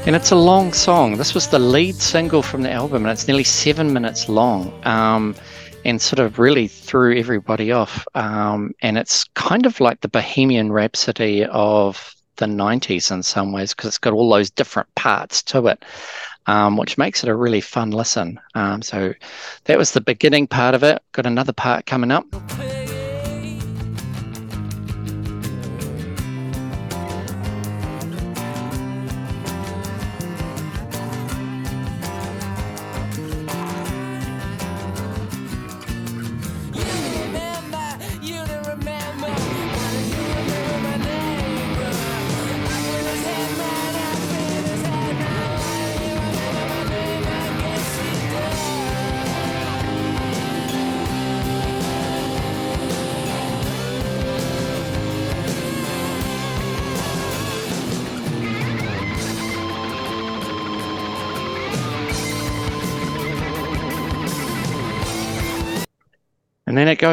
And 0.05 0.17
it's 0.17 0.31
a 0.31 0.35
long 0.35 0.73
song. 0.73 1.15
This 1.15 1.33
was 1.33 1.47
the 1.47 1.59
lead 1.59 1.95
single 1.95 2.41
from 2.43 2.61
the 2.61 2.69
album, 2.69 3.03
and 3.03 3.11
it's 3.11 3.25
nearly 3.25 3.45
seven 3.45 3.93
minutes 3.93 4.27
long. 4.27 4.73
Um, 4.85 5.33
and 5.85 6.01
sort 6.01 6.19
of 6.19 6.39
really 6.39 6.67
threw 6.67 7.17
everybody 7.17 7.71
off. 7.71 8.05
Um, 8.13 8.73
and 8.81 8.97
it's 8.97 9.23
kind 9.35 9.65
of 9.65 9.79
like 9.79 10.01
the 10.01 10.09
Bohemian 10.09 10.71
Rhapsody 10.73 11.45
of 11.45 12.15
the 12.35 12.45
90s 12.45 13.11
in 13.11 13.23
some 13.23 13.53
ways, 13.53 13.73
because 13.73 13.89
it's 13.89 13.97
got 13.97 14.13
all 14.13 14.29
those 14.29 14.49
different 14.49 14.93
parts 14.95 15.41
to 15.43 15.67
it, 15.67 15.85
um, 16.47 16.75
which 16.75 16.97
makes 16.97 17.23
it 17.23 17.29
a 17.29 17.35
really 17.35 17.61
fun 17.61 17.91
listen. 17.91 18.41
Um, 18.55 18.81
so 18.81 19.13
that 19.65 19.77
was 19.77 19.91
the 19.91 20.01
beginning 20.01 20.47
part 20.47 20.75
of 20.75 20.83
it. 20.83 21.01
Got 21.13 21.25
another 21.27 21.53
part 21.53 21.85
coming 21.85 22.11
up. 22.11 22.25
And 22.33 22.72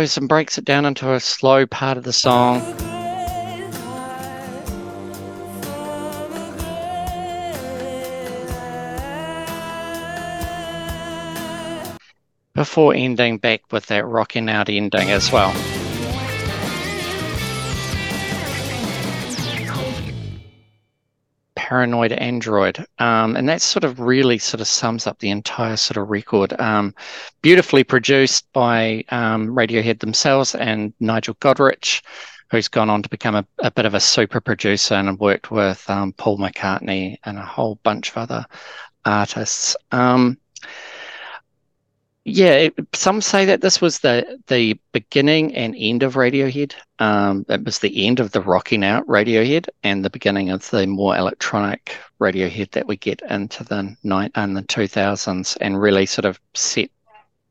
goes 0.00 0.16
and 0.16 0.30
breaks 0.30 0.56
it 0.56 0.64
down 0.64 0.86
into 0.86 1.12
a 1.12 1.20
slow 1.20 1.66
part 1.66 1.98
of 1.98 2.04
the 2.04 2.12
song. 2.12 2.58
Before 12.54 12.94
ending 12.94 13.36
back 13.36 13.70
with 13.70 13.86
that 13.86 14.06
rocking 14.06 14.48
out 14.48 14.70
ending 14.70 15.10
as 15.10 15.30
well. 15.30 15.79
Paranoid 21.70 22.10
Android. 22.10 22.84
Um, 22.98 23.36
and 23.36 23.48
that 23.48 23.62
sort 23.62 23.84
of 23.84 24.00
really 24.00 24.38
sort 24.38 24.60
of 24.60 24.66
sums 24.66 25.06
up 25.06 25.20
the 25.20 25.30
entire 25.30 25.76
sort 25.76 25.98
of 25.98 26.10
record. 26.10 26.60
Um, 26.60 26.92
beautifully 27.42 27.84
produced 27.84 28.52
by 28.52 29.04
um, 29.10 29.54
Radiohead 29.54 30.00
themselves 30.00 30.56
and 30.56 30.92
Nigel 30.98 31.36
Godrich. 31.36 32.02
who's 32.50 32.66
gone 32.66 32.90
on 32.90 33.04
to 33.04 33.08
become 33.08 33.36
a, 33.36 33.46
a 33.60 33.70
bit 33.70 33.86
of 33.86 33.94
a 33.94 34.00
super 34.00 34.40
producer 34.40 34.94
and 34.94 35.20
worked 35.20 35.52
with 35.52 35.88
um, 35.88 36.12
Paul 36.14 36.38
McCartney 36.38 37.18
and 37.22 37.38
a 37.38 37.42
whole 37.42 37.78
bunch 37.84 38.10
of 38.10 38.16
other 38.16 38.44
artists. 39.04 39.76
Yeah, 42.24 42.52
it, 42.52 42.74
some 42.94 43.22
say 43.22 43.46
that 43.46 43.62
this 43.62 43.80
was 43.80 44.00
the 44.00 44.38
the 44.46 44.78
beginning 44.92 45.54
and 45.54 45.74
end 45.78 46.02
of 46.02 46.14
Radiohead. 46.14 46.74
Um, 46.98 47.46
it 47.48 47.64
was 47.64 47.78
the 47.78 48.06
end 48.06 48.20
of 48.20 48.32
the 48.32 48.42
rocking 48.42 48.84
out 48.84 49.06
Radiohead 49.06 49.68
and 49.82 50.04
the 50.04 50.10
beginning 50.10 50.50
of 50.50 50.68
the 50.70 50.86
more 50.86 51.16
electronic 51.16 51.96
Radiohead 52.20 52.72
that 52.72 52.86
we 52.86 52.96
get 52.96 53.22
into 53.30 53.64
the 53.64 53.96
night 54.02 54.32
and 54.34 54.54
the 54.54 54.62
two 54.62 54.86
thousands, 54.86 55.56
and 55.62 55.80
really 55.80 56.04
sort 56.04 56.26
of 56.26 56.38
set. 56.54 56.90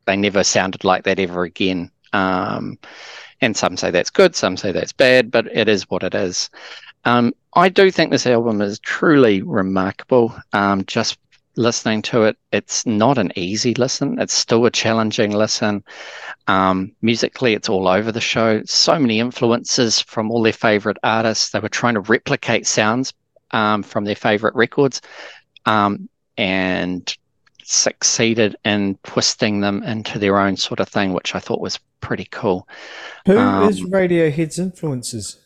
They 0.06 0.16
never 0.16 0.44
sounded 0.44 0.84
like 0.84 1.04
that 1.04 1.20
ever 1.20 1.44
again. 1.44 1.92
Um, 2.14 2.78
and 3.42 3.58
some 3.58 3.76
say 3.76 3.90
that's 3.90 4.10
good, 4.10 4.36
some 4.36 4.56
say 4.56 4.72
that's 4.72 4.94
bad, 4.94 5.32
but 5.32 5.48
it 5.48 5.68
is 5.68 5.90
what 5.90 6.04
it 6.04 6.14
is. 6.14 6.50
Um, 7.06 7.34
I 7.54 7.70
do 7.70 7.90
think 7.90 8.12
this 8.12 8.28
album 8.28 8.62
is 8.62 8.80
truly 8.80 9.42
remarkable. 9.42 10.36
Um, 10.54 10.86
just 10.86 11.18
listening 11.60 12.02
to 12.02 12.24
it, 12.24 12.38
it's 12.52 12.86
not 12.86 13.18
an 13.18 13.32
easy 13.36 13.74
listen. 13.76 14.18
It's 14.20 14.34
still 14.34 14.66
a 14.66 14.72
challenging 14.72 15.32
listen. 15.32 15.84
Um, 16.48 16.94
musically, 17.02 17.54
it's 17.54 17.70
all 17.70 17.88
over 17.88 18.12
the 18.12 18.22
show. 18.22 18.64
So 18.66 18.98
many 18.98 19.20
influences 19.20 20.00
from 20.00 20.32
all 20.32 20.42
their 20.42 20.54
favorite 20.54 20.98
artists. 21.04 21.52
They 21.52 21.60
were 21.60 21.70
trying 21.70 21.96
to 21.96 22.00
replicate 22.02 22.66
sounds 22.66 23.14
um, 23.52 23.84
from 23.84 24.06
their 24.06 24.16
favorite 24.16 24.56
records 24.56 25.02
um, 25.66 26.10
and 26.38 27.16
succeeded 27.64 28.56
in 28.64 28.98
twisting 29.04 29.60
them 29.60 29.84
into 29.84 30.18
their 30.18 30.40
own 30.40 30.56
sort 30.56 30.80
of 30.80 30.88
thing, 30.88 31.14
which 31.14 31.36
I 31.36 31.40
thought 31.40 31.60
was 31.62 31.78
pretty 32.00 32.28
cool. 32.32 32.68
Who 33.26 33.38
Um, 33.38 33.70
is 33.70 33.82
Radiohead's 33.82 34.58
influences? 34.58 35.38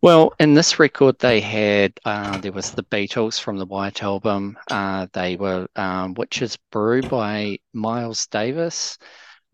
Well, 0.00 0.32
in 0.38 0.54
this 0.54 0.78
record, 0.78 1.18
they 1.18 1.40
had 1.40 1.98
uh, 2.04 2.38
there 2.38 2.52
was 2.52 2.72
the 2.72 2.84
Beatles 2.84 3.40
from 3.40 3.58
the 3.58 3.66
White 3.66 4.02
Album. 4.02 4.58
Uh, 4.70 5.06
they 5.12 5.36
were 5.36 5.68
um, 5.76 6.14
Witch's 6.14 6.56
Brew 6.70 7.02
by 7.02 7.58
Miles 7.72 8.26
Davis. 8.26 8.98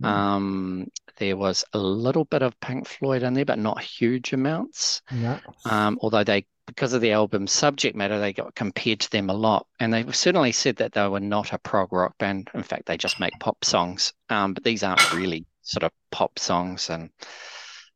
Um, 0.02 0.88
there 1.16 1.36
was 1.36 1.64
a 1.72 1.78
little 1.78 2.24
bit 2.24 2.42
of 2.42 2.58
Pink 2.60 2.86
Floyd 2.86 3.22
in 3.22 3.34
there, 3.34 3.44
but 3.44 3.58
not 3.58 3.82
huge 3.82 4.32
amounts. 4.32 5.02
No. 5.10 5.38
Um, 5.64 5.98
although 6.00 6.24
they, 6.24 6.46
because 6.66 6.92
of 6.92 7.00
the 7.00 7.12
album's 7.12 7.52
subject 7.52 7.96
matter, 7.96 8.20
they 8.20 8.32
got 8.32 8.54
compared 8.54 9.00
to 9.00 9.10
them 9.10 9.28
a 9.28 9.34
lot, 9.34 9.66
and 9.80 9.92
they 9.92 10.04
certainly 10.12 10.52
said 10.52 10.76
that 10.76 10.92
they 10.92 11.08
were 11.08 11.20
not 11.20 11.52
a 11.52 11.58
prog 11.58 11.92
rock 11.92 12.16
band. 12.18 12.50
In 12.54 12.62
fact, 12.62 12.86
they 12.86 12.96
just 12.96 13.20
make 13.20 13.38
pop 13.40 13.64
songs. 13.64 14.12
Um, 14.30 14.54
but 14.54 14.64
these 14.64 14.82
aren't 14.82 15.12
really 15.12 15.44
sort 15.62 15.82
of 15.82 15.90
pop 16.10 16.38
songs 16.38 16.88
and 16.90 17.10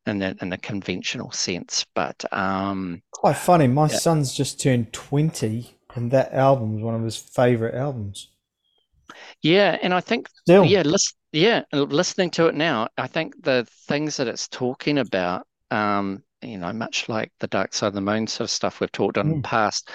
in 0.07 0.19
the 0.19 0.37
in 0.41 0.51
the 0.51 0.59
conventional 0.59 1.31
sense. 1.33 1.87
But 1.95 2.25
um, 2.33 3.03
Quite 3.13 3.37
funny. 3.37 3.67
My 3.69 3.89
Yeah. 3.89 3.97
son's 3.99 4.35
just 4.35 4.61
turned 4.61 4.93
20, 4.93 5.77
and 5.95 6.11
that 6.11 6.33
album 6.33 6.77
is 6.79 6.83
one 6.83 6.95
of 6.95 7.03
his 7.03 7.17
favorite 7.17 7.75
albums. 7.75 8.29
yeah, 9.43 9.79
and 9.83 9.93
I 9.95 10.01
think 10.01 10.29
Still. 10.41 10.65
yeah, 10.65 10.83
listen, 10.83 11.17
yeah, 11.33 11.63
listening 11.73 12.31
to 12.33 12.47
it 12.47 12.55
now, 12.55 12.89
I 12.99 13.07
think 13.07 13.43
the 13.43 13.67
things 13.89 14.17
that 14.17 14.29
it's 14.29 14.49
talking 14.49 14.99
about, 14.99 15.47
um, 15.71 16.23
you 16.43 16.59
know, 16.59 16.73
much 16.73 17.09
like 17.09 17.31
the 17.41 17.47
Dark 17.47 17.73
Side 17.75 17.89
of 17.89 17.95
the 17.95 18.01
Moon 18.01 18.27
sort 18.27 18.47
of 18.47 18.51
stuff 18.51 18.81
we've 18.81 18.93
talked 18.93 19.19
on 19.19 19.29
in 19.29 19.37
the 19.37 19.43
past, 19.43 19.91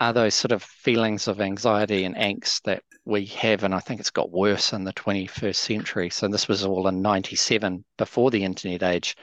are 0.00 0.12
those 0.12 0.34
sort 0.34 0.52
of 0.52 0.62
feelings 0.62 1.28
of 1.28 1.40
anxiety 1.40 2.04
and 2.04 2.16
angst 2.16 2.62
that 2.62 2.82
we 3.04 3.24
have, 3.26 3.64
and 3.64 3.74
I 3.74 3.80
think 3.80 3.98
it's 4.00 4.10
got 4.10 4.30
worse 4.30 4.72
in 4.72 4.84
the 4.84 4.92
21st 4.92 5.54
century. 5.56 6.10
So 6.10 6.28
this 6.28 6.46
was 6.48 6.64
all 6.64 6.86
in 6.88 7.02
'97, 7.02 7.84
before 7.98 8.30
the 8.30 8.44
internet 8.44 8.82
age. 8.82 9.16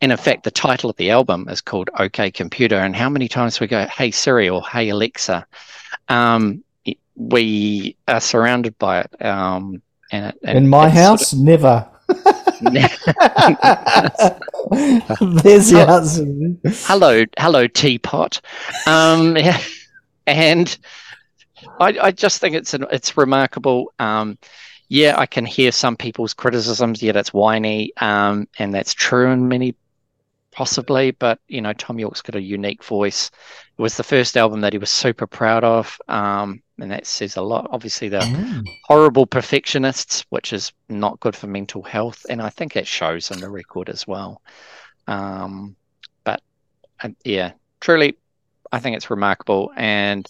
And 0.00 0.10
in 0.12 0.18
fact, 0.18 0.42
the 0.44 0.50
title 0.50 0.90
of 0.90 0.96
the 0.96 1.10
album 1.10 1.48
is 1.48 1.60
called 1.60 1.88
OK 1.98 2.30
Computer. 2.30 2.76
And 2.76 2.94
how 2.94 3.08
many 3.08 3.28
times 3.28 3.60
we 3.60 3.66
go, 3.66 3.86
Hey 3.86 4.10
Siri 4.10 4.48
or 4.48 4.62
Hey 4.62 4.90
Alexa? 4.90 5.46
Um, 6.08 6.62
we 7.16 7.96
are 8.08 8.20
surrounded 8.20 8.76
by 8.78 9.00
it. 9.00 9.24
Um, 9.24 9.80
and 10.12 10.26
it, 10.26 10.38
and 10.44 10.58
In 10.58 10.68
my 10.68 10.88
it's 10.88 10.94
sort 10.96 11.04
house, 11.20 11.32
never. 11.32 11.88
of- 11.88 11.90
There's 15.42 15.70
the 15.70 15.86
answer. 15.88 16.26
hello, 16.86 17.24
hello, 17.38 17.66
teapot. 17.66 18.40
Um, 18.86 19.36
and 20.26 20.76
I, 21.80 21.96
I 22.00 22.10
just 22.10 22.40
think 22.40 22.54
it's 22.54 22.74
an, 22.74 22.86
it's 22.90 23.16
remarkable. 23.16 23.92
Um, 23.98 24.38
yeah, 24.88 25.18
I 25.18 25.26
can 25.26 25.44
hear 25.44 25.72
some 25.72 25.96
people's 25.96 26.34
criticisms. 26.34 27.02
Yeah, 27.02 27.16
it's 27.16 27.32
whiny, 27.32 27.92
um, 28.00 28.48
and 28.58 28.72
that's 28.74 28.94
true 28.94 29.30
in 29.30 29.48
many, 29.48 29.74
possibly. 30.52 31.10
But 31.12 31.40
you 31.48 31.60
know, 31.60 31.72
Thom 31.72 31.98
Yorke's 31.98 32.22
got 32.22 32.36
a 32.36 32.42
unique 32.42 32.84
voice. 32.84 33.30
It 33.76 33.82
was 33.82 33.96
the 33.96 34.02
first 34.02 34.36
album 34.36 34.60
that 34.60 34.72
he 34.72 34.78
was 34.78 34.90
super 34.90 35.26
proud 35.26 35.64
of, 35.64 35.98
um, 36.08 36.62
and 36.78 36.90
that 36.90 37.06
says 37.06 37.36
a 37.36 37.42
lot. 37.42 37.68
Obviously, 37.70 38.08
the 38.08 38.20
horrible 38.84 39.26
perfectionists, 39.26 40.24
which 40.28 40.52
is 40.52 40.72
not 40.88 41.18
good 41.20 41.34
for 41.34 41.46
mental 41.46 41.82
health, 41.82 42.26
and 42.28 42.40
I 42.42 42.50
think 42.50 42.76
it 42.76 42.86
shows 42.86 43.30
in 43.30 43.40
the 43.40 43.50
record 43.50 43.88
as 43.88 44.06
well. 44.06 44.42
Um, 45.06 45.76
but 46.24 46.40
uh, 47.02 47.08
yeah, 47.24 47.52
truly, 47.80 48.16
I 48.70 48.80
think 48.80 48.96
it's 48.96 49.10
remarkable 49.10 49.72
and 49.76 50.28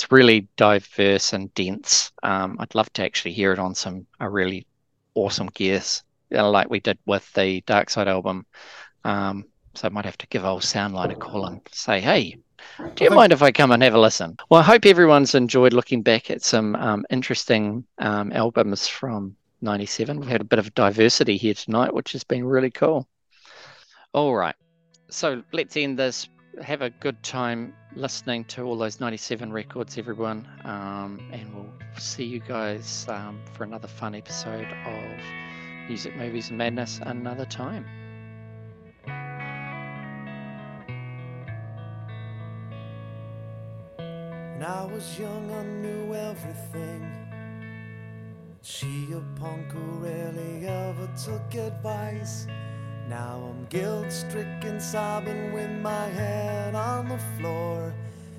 it's 0.00 0.10
really 0.10 0.48
diverse 0.56 1.34
and 1.34 1.52
dense. 1.54 2.10
Um, 2.22 2.56
I'd 2.58 2.74
love 2.74 2.90
to 2.94 3.04
actually 3.04 3.32
hear 3.32 3.52
it 3.52 3.58
on 3.58 3.74
some 3.74 4.06
a 4.18 4.30
really 4.30 4.66
awesome 5.14 5.48
gears, 5.48 6.02
you 6.30 6.38
know, 6.38 6.50
like 6.50 6.70
we 6.70 6.80
did 6.80 6.98
with 7.04 7.30
the 7.34 7.60
Dark 7.66 7.90
Side 7.90 8.08
album. 8.08 8.46
Um, 9.04 9.44
so 9.74 9.86
I 9.86 9.90
might 9.90 10.06
have 10.06 10.16
to 10.16 10.26
give 10.28 10.42
old 10.42 10.62
Soundline 10.62 11.12
a 11.12 11.16
call 11.16 11.44
and 11.44 11.60
say, 11.70 12.00
hey, 12.00 12.38
do 12.94 13.04
you 13.04 13.10
mind 13.10 13.34
if 13.34 13.42
I 13.42 13.52
come 13.52 13.72
and 13.72 13.82
have 13.82 13.92
a 13.92 14.00
listen? 14.00 14.38
Well, 14.48 14.60
I 14.60 14.64
hope 14.64 14.86
everyone's 14.86 15.34
enjoyed 15.34 15.74
looking 15.74 16.00
back 16.00 16.30
at 16.30 16.42
some 16.42 16.76
um, 16.76 17.04
interesting 17.10 17.84
um, 17.98 18.32
albums 18.32 18.88
from 18.88 19.36
97. 19.60 20.18
We've 20.18 20.30
had 20.30 20.40
a 20.40 20.44
bit 20.44 20.58
of 20.58 20.74
diversity 20.74 21.36
here 21.36 21.54
tonight, 21.54 21.92
which 21.92 22.12
has 22.12 22.24
been 22.24 22.44
really 22.44 22.70
cool. 22.70 23.06
All 24.14 24.34
right. 24.34 24.56
So 25.10 25.42
let's 25.52 25.76
end 25.76 25.98
this. 25.98 26.26
Have 26.62 26.82
a 26.82 26.90
good 26.90 27.22
time 27.22 27.74
listening 27.96 28.44
to 28.44 28.64
all 28.64 28.76
those 28.76 29.00
97 29.00 29.50
records, 29.50 29.96
everyone. 29.96 30.46
Um, 30.64 31.30
and 31.32 31.54
we'll 31.54 31.72
see 31.98 32.24
you 32.24 32.38
guys 32.38 33.06
um, 33.08 33.40
for 33.54 33.64
another 33.64 33.88
fun 33.88 34.14
episode 34.14 34.68
of 34.84 35.20
Music, 35.88 36.14
Movies, 36.16 36.50
and 36.50 36.58
Madness 36.58 37.00
another 37.02 37.46
time. 37.46 37.86
When 43.96 44.62
I 44.62 44.84
was 44.84 45.18
young, 45.18 45.50
I 45.50 45.62
knew 45.64 46.14
everything. 46.14 47.20
She 48.60 49.08
a 49.14 49.40
punk 49.40 49.72
who 49.72 50.04
rarely 50.04 50.66
ever 50.66 51.08
took 51.24 51.54
advice. 51.54 52.46
Now 53.10 53.42
I'm 53.50 53.64
guilt 53.64 54.12
stricken, 54.12 54.78
sobbing 54.78 55.52
with 55.52 55.72
my 55.82 56.06
head 56.10 56.76
on 56.76 57.08
the 57.08 57.18
floor. 57.36 57.92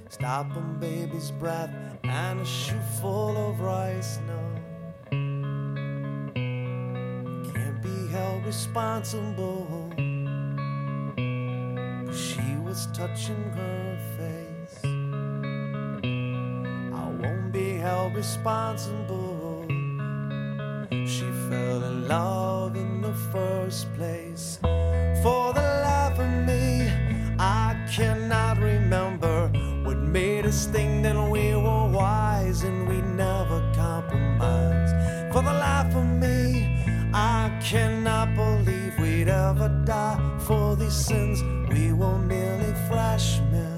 Stopping 0.08 0.78
baby's 0.80 1.30
breath 1.32 1.74
and 2.06 2.40
a 2.40 2.46
shoe 2.46 2.80
full 3.02 3.36
of 3.50 3.60
rice. 3.60 4.20
No, 4.26 4.40
can't 7.52 7.82
be 7.84 8.08
held 8.14 8.46
responsible. 8.46 9.92
she 12.14 12.56
was 12.64 12.88
touching 12.94 13.44
her 13.52 14.00
face. 14.18 14.80
I 16.96 17.10
won't 17.20 17.52
be 17.52 17.76
held 17.76 18.16
responsible. 18.16 19.66
She 21.06 21.30
fell 21.50 21.84
in 21.84 22.08
love 22.08 22.51
first 23.32 23.94
place. 23.96 24.60
For 25.24 25.54
the 25.54 25.68
life 25.88 26.20
of 26.20 26.32
me, 26.46 26.92
I 27.40 27.76
cannot 27.90 28.58
remember 28.58 29.48
what 29.84 29.98
made 29.98 30.46
us 30.46 30.66
think 30.66 31.04
that 31.04 31.16
we 31.30 31.56
were 31.56 31.88
wise 31.90 32.64
and 32.64 32.88
we 32.88 33.02
never 33.02 33.60
compromised. 33.74 34.94
For 35.34 35.42
the 35.42 35.54
life 35.54 35.96
of 35.96 36.06
me, 36.06 36.84
I 37.14 37.58
cannot 37.64 38.36
believe 38.36 39.00
we'd 39.00 39.30
ever 39.30 39.70
die 39.86 40.20
for 40.40 40.76
these 40.76 40.94
sins. 40.94 41.42
We 41.70 41.94
were 41.94 42.18
merely 42.18 42.74
freshmen. 42.88 43.71